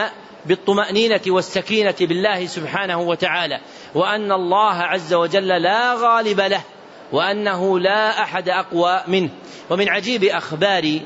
[0.46, 3.60] بالطمأنينة والسكينة بالله سبحانه وتعالى
[3.96, 6.62] وأن الله عز وجل لا غالب له
[7.12, 9.30] وأنه لا أحد أقوى منه.
[9.70, 11.00] ومن عجيب أخبار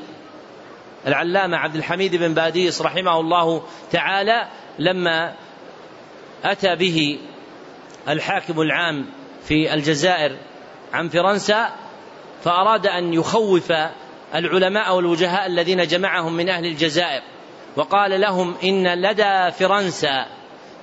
[1.06, 4.48] العلامة عبد الحميد بن باديس رحمه الله تعالى
[4.78, 5.34] لما
[6.44, 7.18] أتى به
[8.08, 9.06] الحاكم العام
[9.44, 10.36] في الجزائر
[10.92, 11.70] عن فرنسا
[12.44, 13.72] فأراد أن يخوف
[14.34, 17.22] العلماء والوجهاء الذين جمعهم من أهل الجزائر
[17.76, 20.26] وقال لهم إن لدى فرنسا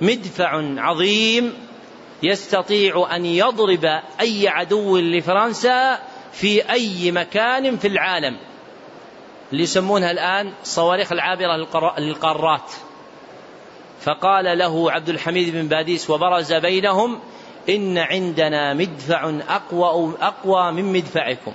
[0.01, 1.53] مدفع عظيم
[2.24, 5.99] يستطيع أن يضرب أي عدو لفرنسا
[6.32, 8.38] في أي مكان في العالم.
[9.51, 11.55] اللي يسمونها الآن الصواريخ العابرة
[11.99, 12.71] للقارات.
[14.01, 17.19] فقال له عبد الحميد بن باديس وبرز بينهم
[17.69, 21.53] إن عندنا مدفع أقوى أقوى من مدفعكم.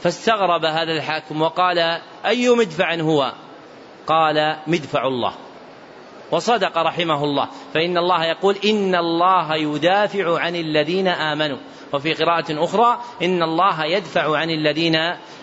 [0.00, 1.78] فاستغرب هذا الحاكم وقال
[2.26, 3.32] أي مدفع هو؟
[4.06, 5.32] قال مدفع الله.
[6.30, 7.48] وصدق رحمه الله.
[7.74, 11.58] فإن الله يقول إن الله يدافع عن الذين آمنوا.
[11.92, 14.96] وفي قراءة أخرى إن الله يدفع عن الذين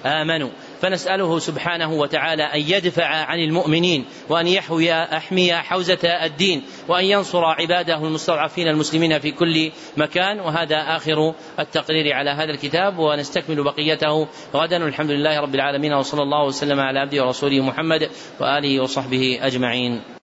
[0.06, 0.50] آمنوا.
[0.84, 7.96] فنسأله سبحانه وتعالى أن يدفع عن المؤمنين وأن يحوي أحمي حوزة الدين وأن ينصر عباده
[7.96, 10.40] المستضعفين المسلمين في كل مكان.
[10.40, 14.84] وهذا آخر التقرير على هذا الكتاب ونستكمل بقيته غدا.
[14.84, 18.10] والحمد لله رب العالمين وصلى الله وسلم على عبده ورسوله محمد
[18.40, 20.23] وآله وصحبه أجمعين.